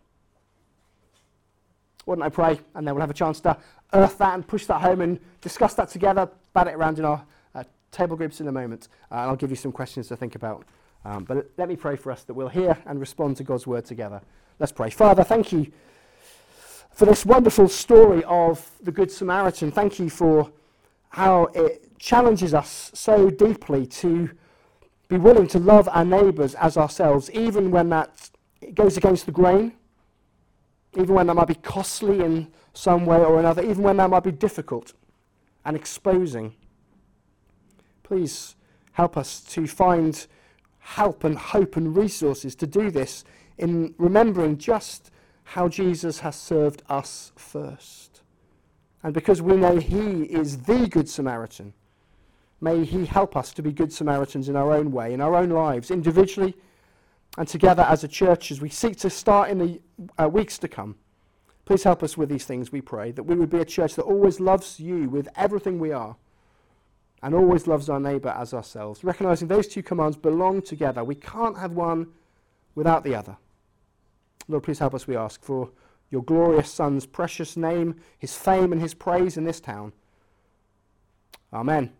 Why 2.04 2.16
don't 2.16 2.22
I 2.22 2.28
pray, 2.28 2.60
and 2.74 2.86
then 2.86 2.94
we'll 2.94 3.00
have 3.02 3.10
a 3.10 3.14
chance 3.14 3.40
to 3.40 3.56
earth 3.92 4.18
that 4.18 4.34
and 4.34 4.46
push 4.46 4.66
that 4.66 4.80
home 4.80 5.00
and 5.00 5.20
discuss 5.40 5.74
that 5.74 5.88
together, 5.88 6.28
bat 6.52 6.66
it 6.66 6.74
around 6.74 6.98
in 6.98 7.04
our 7.04 7.24
uh, 7.54 7.62
table 7.92 8.16
groups 8.16 8.40
in 8.40 8.48
a 8.48 8.52
moment, 8.52 8.88
uh, 9.10 9.14
and 9.14 9.30
I'll 9.30 9.36
give 9.36 9.50
you 9.50 9.56
some 9.56 9.72
questions 9.72 10.08
to 10.08 10.16
think 10.16 10.34
about. 10.34 10.64
Um, 11.04 11.24
but 11.24 11.50
let 11.56 11.68
me 11.68 11.76
pray 11.76 11.96
for 11.96 12.10
us 12.10 12.24
that 12.24 12.34
we'll 12.34 12.48
hear 12.48 12.76
and 12.86 12.98
respond 13.00 13.36
to 13.38 13.44
God's 13.44 13.66
word 13.66 13.84
together. 13.84 14.20
Let's 14.58 14.72
pray. 14.72 14.90
Father, 14.90 15.24
thank 15.24 15.52
you 15.52 15.72
for 16.92 17.06
this 17.06 17.24
wonderful 17.24 17.68
story 17.68 18.22
of 18.24 18.70
the 18.82 18.92
Good 18.92 19.10
Samaritan. 19.10 19.72
Thank 19.72 19.98
you 19.98 20.10
for 20.10 20.50
how 21.10 21.44
it 21.54 21.98
challenges 21.98 22.52
us 22.52 22.90
so 22.94 23.30
deeply 23.30 23.86
to 23.86 24.30
be 25.12 25.18
willing 25.18 25.46
to 25.46 25.58
love 25.58 25.90
our 25.92 26.06
neighbours 26.06 26.54
as 26.54 26.78
ourselves, 26.78 27.30
even 27.32 27.70
when 27.70 27.90
that 27.90 28.30
goes 28.72 28.96
against 28.96 29.26
the 29.26 29.32
grain, 29.32 29.74
even 30.96 31.14
when 31.14 31.26
that 31.26 31.34
might 31.34 31.48
be 31.48 31.54
costly 31.54 32.20
in 32.20 32.50
some 32.72 33.04
way 33.04 33.18
or 33.18 33.38
another, 33.38 33.62
even 33.62 33.82
when 33.82 33.98
that 33.98 34.08
might 34.08 34.24
be 34.24 34.32
difficult 34.32 34.94
and 35.66 35.76
exposing. 35.76 36.54
Please 38.02 38.56
help 38.92 39.18
us 39.18 39.40
to 39.40 39.66
find 39.66 40.26
help 40.78 41.24
and 41.24 41.36
hope 41.36 41.76
and 41.76 41.94
resources 41.94 42.54
to 42.54 42.66
do 42.66 42.90
this 42.90 43.22
in 43.58 43.94
remembering 43.98 44.56
just 44.56 45.10
how 45.44 45.68
Jesus 45.68 46.20
has 46.20 46.36
served 46.36 46.82
us 46.88 47.32
first. 47.36 48.22
And 49.02 49.12
because 49.12 49.42
we 49.42 49.56
know 49.56 49.76
He 49.76 50.22
is 50.22 50.62
the 50.62 50.88
Good 50.88 51.08
Samaritan, 51.08 51.74
may 52.62 52.84
He 52.84 53.04
help 53.04 53.36
us 53.36 53.52
to 53.52 53.62
be 53.62 53.72
Good 53.72 53.92
Samaritans 53.92 54.48
in 54.48 54.56
our 54.56 54.72
own 54.72 54.92
way, 54.92 55.12
in 55.12 55.20
our 55.20 55.34
own 55.34 55.50
lives, 55.50 55.90
individually 55.90 56.54
and 57.38 57.48
together 57.48 57.82
as 57.82 58.04
a 58.04 58.08
church 58.08 58.50
as 58.50 58.60
we 58.60 58.68
seek 58.68 58.96
to 58.98 59.10
start 59.10 59.50
in 59.50 59.58
the 59.58 59.80
uh, 60.22 60.28
weeks 60.28 60.58
to 60.58 60.68
come. 60.68 60.96
Please 61.64 61.82
help 61.84 62.02
us 62.02 62.16
with 62.16 62.28
these 62.28 62.44
things, 62.44 62.72
we 62.72 62.80
pray, 62.80 63.12
that 63.12 63.22
we 63.22 63.36
would 63.36 63.48
be 63.48 63.58
a 63.58 63.64
church 63.64 63.94
that 63.94 64.02
always 64.02 64.40
loves 64.40 64.80
you 64.80 65.08
with 65.08 65.28
everything 65.36 65.78
we 65.78 65.92
are 65.92 66.16
and 67.22 67.34
always 67.34 67.66
loves 67.66 67.88
our 67.88 68.00
neighbour 68.00 68.34
as 68.36 68.52
ourselves, 68.52 69.04
recognizing 69.04 69.48
those 69.48 69.68
two 69.68 69.82
commands 69.82 70.16
belong 70.16 70.60
together. 70.60 71.04
We 71.04 71.14
can't 71.14 71.56
have 71.56 71.72
one 71.72 72.08
without 72.74 73.04
the 73.04 73.14
other. 73.14 73.36
Lord, 74.48 74.64
please 74.64 74.80
help 74.80 74.92
us, 74.92 75.06
we 75.06 75.16
ask, 75.16 75.42
for 75.42 75.70
your 76.10 76.24
glorious 76.24 76.70
Son's 76.70 77.06
precious 77.06 77.56
name, 77.56 77.94
his 78.18 78.34
fame, 78.34 78.72
and 78.72 78.80
his 78.80 78.92
praise 78.92 79.36
in 79.36 79.44
this 79.44 79.60
town. 79.60 79.92
Amen. 81.52 81.92